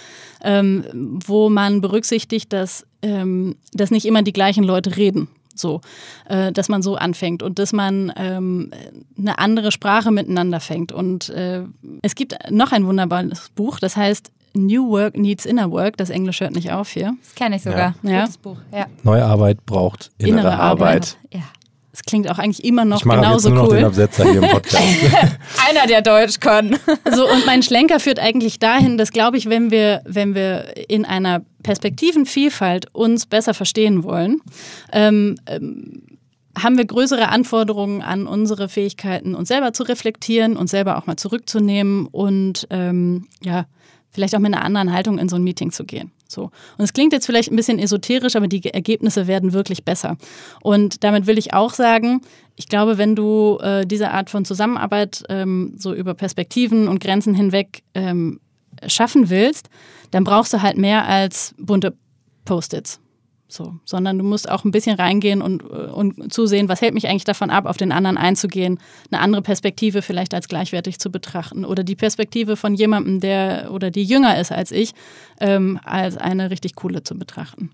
ähm, 0.43 1.19
wo 1.25 1.49
man 1.49 1.81
berücksichtigt, 1.81 2.51
dass, 2.51 2.85
ähm, 3.01 3.55
dass 3.71 3.91
nicht 3.91 4.05
immer 4.05 4.21
die 4.21 4.33
gleichen 4.33 4.63
Leute 4.63 4.97
reden. 4.97 5.29
So, 5.55 5.81
äh, 6.27 6.51
dass 6.51 6.67
man 6.67 6.81
so 6.81 6.95
anfängt 6.95 7.43
und 7.43 7.59
dass 7.59 7.73
man 7.73 8.11
ähm, 8.15 8.71
eine 9.17 9.37
andere 9.37 9.71
Sprache 9.71 10.11
miteinander 10.11 10.59
fängt. 10.59 10.91
Und 10.91 11.29
äh, 11.29 11.61
es 12.01 12.15
gibt 12.15 12.35
noch 12.49 12.71
ein 12.71 12.87
wunderbares 12.87 13.51
Buch, 13.53 13.79
das 13.79 13.95
heißt 13.95 14.31
New 14.55 14.89
Work 14.89 15.15
Needs 15.15 15.45
Inner 15.45 15.71
Work. 15.71 15.97
Das 15.97 16.09
Englisch 16.09 16.41
hört 16.41 16.55
nicht 16.55 16.71
auf 16.71 16.89
hier. 16.89 17.15
Das 17.23 17.35
kenne 17.35 17.57
ich 17.57 17.61
sogar. 17.61 17.93
Ja. 18.01 18.21
Gutes 18.21 18.37
Buch. 18.37 18.57
Ja. 18.71 18.87
Neue 19.03 19.23
Arbeit 19.23 19.63
braucht 19.65 20.11
innere, 20.17 20.39
Innere 20.39 20.59
Arbeit. 20.59 20.89
Arbeit. 20.89 21.17
ja. 21.31 21.41
Klingt 22.05 22.29
auch 22.29 22.37
eigentlich 22.37 22.63
immer 22.65 22.85
noch 22.85 22.99
Ich 22.99 23.05
mache 23.05 23.19
jetzt 23.19 23.25
genauso 23.25 23.49
nur 23.49 23.63
noch 23.63 23.69
den 23.69 23.77
cool. 23.79 23.85
Absetzer 23.85 24.23
hier 24.25 24.43
im 24.43 24.49
Podcast. 24.49 24.83
Einer, 25.69 25.87
der 25.87 26.01
Deutsch 26.01 26.39
kann. 26.39 26.77
So, 27.13 27.29
und 27.29 27.45
mein 27.45 27.63
Schlenker 27.63 27.99
führt 27.99 28.19
eigentlich 28.19 28.59
dahin, 28.59 28.97
dass, 28.97 29.11
glaube 29.11 29.37
ich, 29.37 29.49
wenn 29.49 29.71
wir, 29.71 30.01
wenn 30.05 30.35
wir 30.35 30.89
in 30.89 31.05
einer 31.05 31.43
Perspektivenvielfalt 31.63 32.87
uns 32.93 33.25
besser 33.25 33.53
verstehen 33.53 34.03
wollen, 34.03 34.41
ähm, 34.91 35.35
ähm, 35.45 36.03
haben 36.61 36.77
wir 36.77 36.85
größere 36.85 37.29
Anforderungen 37.29 38.01
an 38.01 38.27
unsere 38.27 38.69
Fähigkeiten, 38.69 39.33
uns 39.33 39.47
selber 39.47 39.73
zu 39.73 39.83
reflektieren, 39.83 40.55
uns 40.55 40.71
selber 40.71 40.97
auch 40.97 41.07
mal 41.07 41.15
zurückzunehmen 41.15 42.07
und 42.07 42.67
ähm, 42.69 43.27
ja, 43.41 43.65
vielleicht 44.11 44.35
auch 44.35 44.39
mit 44.39 44.53
einer 44.53 44.63
anderen 44.63 44.93
Haltung 44.93 45.17
in 45.17 45.29
so 45.29 45.35
ein 45.35 45.43
Meeting 45.43 45.71
zu 45.71 45.83
gehen. 45.83 46.11
So. 46.33 46.43
Und 46.77 46.83
es 46.83 46.93
klingt 46.93 47.13
jetzt 47.13 47.25
vielleicht 47.25 47.51
ein 47.51 47.55
bisschen 47.55 47.79
esoterisch, 47.79 48.35
aber 48.35 48.47
die 48.47 48.63
Ergebnisse 48.73 49.27
werden 49.27 49.53
wirklich 49.53 49.85
besser. 49.85 50.17
Und 50.61 51.03
damit 51.03 51.27
will 51.27 51.37
ich 51.37 51.53
auch 51.53 51.73
sagen, 51.73 52.21
ich 52.55 52.67
glaube, 52.67 52.97
wenn 52.97 53.15
du 53.15 53.57
äh, 53.61 53.85
diese 53.85 54.11
Art 54.11 54.29
von 54.29 54.45
Zusammenarbeit 54.45 55.23
ähm, 55.29 55.75
so 55.77 55.93
über 55.93 56.13
Perspektiven 56.13 56.87
und 56.87 56.99
Grenzen 56.99 57.33
hinweg 57.33 57.83
ähm, 57.93 58.39
schaffen 58.87 59.29
willst, 59.29 59.69
dann 60.11 60.23
brauchst 60.23 60.53
du 60.53 60.61
halt 60.61 60.77
mehr 60.77 61.07
als 61.07 61.55
bunte 61.57 61.95
Post-its. 62.45 62.99
So, 63.53 63.75
sondern 63.85 64.17
du 64.17 64.23
musst 64.23 64.49
auch 64.49 64.65
ein 64.65 64.71
bisschen 64.71 64.95
reingehen 64.95 65.43
und, 65.43 65.61
äh, 65.61 65.65
und 65.65 66.33
zusehen, 66.33 66.69
was 66.69 66.81
hält 66.81 66.95
mich 66.95 67.07
eigentlich 67.07 67.23
davon 67.23 67.51
ab, 67.51 67.67
auf 67.67 67.77
den 67.77 67.91
anderen 67.91 68.17
einzugehen, 68.17 68.79
eine 69.11 69.21
andere 69.21 69.43
Perspektive 69.43 70.01
vielleicht 70.01 70.33
als 70.33 70.47
gleichwertig 70.47 70.97
zu 70.97 71.11
betrachten 71.11 71.63
oder 71.63 71.83
die 71.83 71.95
Perspektive 71.95 72.55
von 72.55 72.73
jemandem, 72.73 73.19
der 73.19 73.69
oder 73.71 73.91
die 73.91 74.05
jünger 74.05 74.39
ist 74.39 74.51
als 74.51 74.71
ich, 74.71 74.93
ähm, 75.39 75.79
als 75.83 76.17
eine 76.17 76.49
richtig 76.49 76.73
coole 76.73 77.03
zu 77.03 77.15
betrachten. 77.15 77.69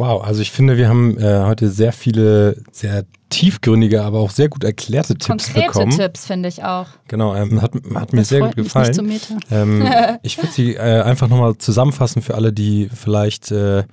Wow, 0.00 0.24
also 0.24 0.40
ich 0.40 0.50
finde, 0.50 0.78
wir 0.78 0.88
haben 0.88 1.18
äh, 1.18 1.40
heute 1.44 1.68
sehr 1.68 1.92
viele, 1.92 2.56
sehr 2.72 3.04
tiefgründige, 3.28 4.02
aber 4.02 4.20
auch 4.20 4.30
sehr 4.30 4.48
gut 4.48 4.64
erklärte 4.64 5.12
Tipps 5.12 5.26
Konkrete 5.26 5.66
bekommen. 5.66 5.90
Tipps 5.90 6.24
finde 6.24 6.48
ich 6.48 6.64
auch. 6.64 6.86
Genau, 7.06 7.34
ähm, 7.34 7.60
hat, 7.60 7.72
hat 7.94 8.14
mir 8.14 8.24
sehr 8.24 8.40
gut 8.40 8.56
gefallen. 8.56 9.20
Ähm, 9.50 9.86
ich 10.22 10.38
würde 10.38 10.52
sie 10.52 10.74
äh, 10.74 11.02
einfach 11.02 11.28
nochmal 11.28 11.58
zusammenfassen 11.58 12.22
für 12.22 12.34
alle, 12.34 12.50
die 12.50 12.88
vielleicht 12.88 13.52
äh, 13.52 13.84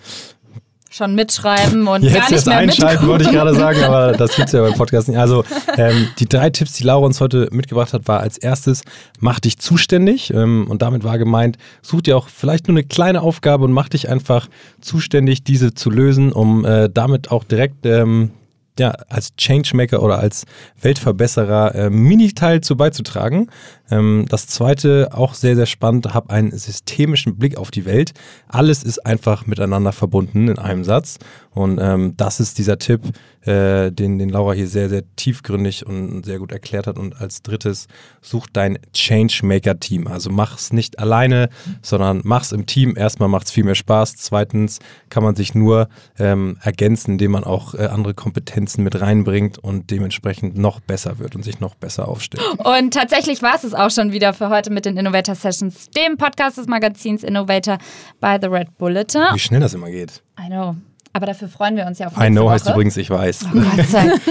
Schon 0.98 1.14
mitschreiben 1.14 1.88
und 1.88 2.02
jetzt 2.02 2.14
gar 2.14 2.22
nicht 2.24 2.32
erst 2.32 2.48
mehr 2.48 2.58
einschalten, 2.58 2.86
mitgucken. 2.86 3.08
wollte 3.10 3.24
ich 3.26 3.32
gerade 3.32 3.54
sagen, 3.54 3.84
aber 3.84 4.12
das 4.18 4.36
gibt's 4.36 4.52
ja 4.52 4.64
beim 4.64 4.74
Podcast 4.74 5.08
nicht. 5.08 5.20
Also 5.20 5.44
ähm, 5.78 6.08
die 6.18 6.28
drei 6.28 6.50
Tipps, 6.50 6.74
die 6.74 6.84
Laura 6.84 7.06
uns 7.06 7.22
heute 7.22 7.50
mitgebracht 7.52 7.94
hat, 7.94 8.08
war 8.08 8.22
als 8.22 8.40
erstes, 8.40 8.82
mach 9.20 9.40
dich 9.40 9.60
zuständig. 9.60 10.34
Ähm, 10.34 10.66
und 10.68 10.82
damit 10.82 11.04
war 11.04 11.20
gemeint, 11.20 11.60
such 11.84 12.02
dir 12.02 12.18
auch 12.18 12.30
vielleicht 12.30 12.68
nur 12.68 12.74
eine 12.74 12.84
kleine 12.84 13.22
Aufgabe 13.22 13.66
und 13.66 13.74
mach 13.74 13.90
dich 13.90 14.10
einfach 14.10 14.48
zuständig, 14.82 15.44
diese 15.44 15.76
zu 15.76 15.92
lösen, 15.92 16.32
um 16.32 16.66
äh, 16.66 16.90
damit 16.92 17.30
auch 17.30 17.44
direkt 17.44 17.86
ähm, 17.86 18.32
ja, 18.80 18.92
als 19.10 19.36
Changemaker 19.36 20.02
oder 20.02 20.20
als 20.20 20.46
Weltverbesserer 20.82 21.76
äh, 21.76 21.90
Mini-Teil 21.90 22.62
zu 22.62 22.76
beizutragen. 22.76 23.50
Ähm, 23.90 24.26
das 24.30 24.48
zweite, 24.48 25.10
auch 25.14 25.34
sehr, 25.34 25.56
sehr 25.56 25.66
spannend, 25.66 26.14
hab 26.14 26.30
einen 26.30 26.52
systemischen 26.52 27.38
Blick 27.38 27.58
auf 27.58 27.72
die 27.72 27.86
Welt. 27.86 28.14
Alles 28.48 28.84
ist 28.84 29.06
einfach 29.06 29.46
miteinander 29.46 29.92
verbunden 29.92 30.48
in 30.48 30.60
einem 30.60 30.84
Satz. 30.84 31.20
Und 31.52 31.80
ähm, 31.82 32.14
das 32.18 32.40
ist 32.40 32.60
dieser 32.60 32.78
Tipp, 32.78 33.02
äh, 33.42 33.92
den, 33.92 34.20
den 34.20 34.30
Laura 34.30 34.54
hier 34.54 34.68
sehr, 34.68 34.90
sehr 34.90 35.04
tiefgründig 35.16 35.88
und 35.88 36.24
sehr 36.24 36.38
gut 36.38 36.52
erklärt 36.52 36.86
hat. 36.86 37.00
Und 37.00 37.20
als 37.20 37.42
drittes, 37.42 37.88
such 38.22 38.48
dein 38.54 38.78
Changemaker-Team. 38.94 40.08
Also 40.08 40.30
mach's 40.30 40.72
nicht 40.72 41.00
alleine, 41.00 41.50
sondern 41.82 42.22
mach's 42.24 42.52
im 42.52 42.66
Team. 42.66 42.96
Erstmal 42.96 43.30
macht's 43.30 43.52
viel 43.52 43.64
mehr 43.64 43.76
Spaß. 43.76 44.18
Zweitens 44.18 44.80
kann 45.10 45.24
man 45.24 45.36
sich 45.36 45.56
nur 45.56 45.90
ähm, 46.20 46.58
ergänzen, 46.62 47.14
indem 47.14 47.32
man 47.32 47.44
auch 47.44 47.74
äh, 47.74 47.88
andere 47.88 48.14
Kompetenzen 48.14 48.84
mit 48.84 49.00
reinbringt 49.00 49.58
und 49.58 49.90
dementsprechend 49.90 50.58
noch 50.58 50.80
besser 50.80 51.18
wird 51.18 51.36
und 51.36 51.44
sich 51.44 51.60
noch 51.60 51.74
besser 51.74 52.08
aufstellt. 52.08 52.44
Und 52.60 52.94
tatsächlich 52.94 53.42
war 53.42 53.56
es 53.56 53.64
es 53.64 53.74
auch 53.78 53.92
schon 53.92 54.12
wieder 54.12 54.34
für 54.34 54.50
heute 54.50 54.72
mit 54.72 54.86
den 54.86 54.98
Innovator 54.98 55.36
Sessions, 55.36 55.90
dem 55.92 56.18
Podcast 56.18 56.58
des 56.58 56.68
Magazins 56.68 57.24
Innovator 57.24 57.78
by 58.20 58.38
the 58.42 58.48
Red 58.48 58.78
Bulletin. 58.78 59.24
Wie 59.34 59.40
schnell 59.40 59.62
das 59.62 59.74
immer 59.74 59.90
geht. 59.90 60.22
I 60.40 60.48
know. 60.48 60.76
Aber 61.14 61.26
dafür 61.26 61.48
freuen 61.48 61.76
wir 61.76 61.86
uns 61.86 62.00
ja 62.00 62.08
auf 62.08 62.14
I 62.14 62.20
nächste 62.22 62.32
know 62.32 62.44
Woche. 62.46 62.54
heißt 62.54 62.70
übrigens, 62.70 62.98
ich 62.98 63.10
weiß. 63.10 63.46
Gott 63.52 63.88
sei 63.88 64.12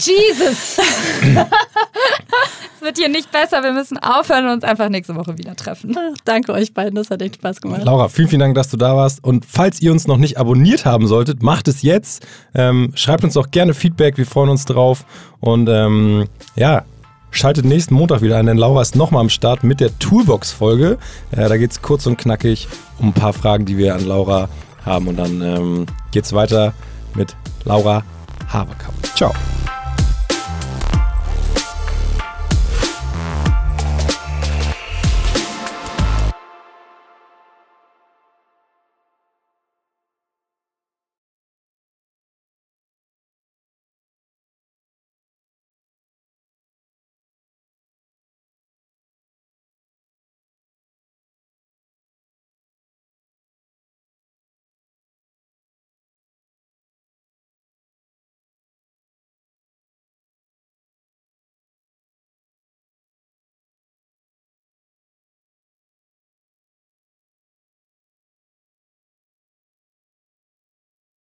Jesus! 0.00 0.78
es 0.78 2.80
wird 2.80 2.98
hier 2.98 3.08
nicht 3.08 3.30
besser. 3.30 3.62
Wir 3.62 3.72
müssen 3.72 3.98
aufhören 3.98 4.46
und 4.46 4.52
uns 4.54 4.64
einfach 4.64 4.88
nächste 4.88 5.14
Woche 5.14 5.38
wieder 5.38 5.54
treffen. 5.54 5.96
Danke 6.24 6.52
euch 6.52 6.74
beiden, 6.74 6.96
das 6.96 7.10
hat 7.10 7.22
echt 7.22 7.36
Spaß 7.36 7.60
gemacht. 7.60 7.82
Laura, 7.84 8.08
vielen, 8.08 8.28
vielen 8.28 8.40
Dank, 8.40 8.54
dass 8.56 8.68
du 8.68 8.76
da 8.76 8.96
warst. 8.96 9.22
Und 9.22 9.44
falls 9.46 9.80
ihr 9.80 9.92
uns 9.92 10.08
noch 10.08 10.16
nicht 10.16 10.38
abonniert 10.38 10.84
haben 10.84 11.06
solltet, 11.06 11.42
macht 11.42 11.68
es 11.68 11.82
jetzt. 11.82 12.26
Ähm, 12.54 12.92
schreibt 12.96 13.22
uns 13.22 13.36
auch 13.36 13.50
gerne 13.50 13.74
Feedback, 13.74 14.18
wir 14.18 14.26
freuen 14.26 14.50
uns 14.50 14.64
drauf. 14.64 15.04
Und 15.40 15.68
ähm, 15.68 16.26
ja, 16.56 16.84
schaltet 17.30 17.64
nächsten 17.64 17.94
Montag 17.94 18.22
wieder 18.22 18.38
ein, 18.38 18.46
denn 18.46 18.56
Laura 18.56 18.82
ist 18.82 18.96
nochmal 18.96 19.20
am 19.20 19.28
Start 19.28 19.64
mit 19.64 19.80
der 19.80 19.98
Toolbox-Folge. 19.98 20.98
Äh, 21.30 21.48
da 21.48 21.56
geht 21.56 21.72
es 21.72 21.82
kurz 21.82 22.06
und 22.06 22.16
knackig 22.16 22.68
um 22.98 23.08
ein 23.08 23.12
paar 23.12 23.32
Fragen, 23.32 23.66
die 23.66 23.76
wir 23.76 23.94
an 23.94 24.06
Laura 24.06 24.48
haben. 24.84 25.08
Und 25.08 25.16
dann 25.16 25.42
ähm, 25.42 25.86
geht 26.12 26.24
es 26.24 26.32
weiter 26.32 26.72
mit 27.14 27.36
Laura 27.64 28.04
Haberkamp. 28.48 28.94
Ciao. 29.14 29.32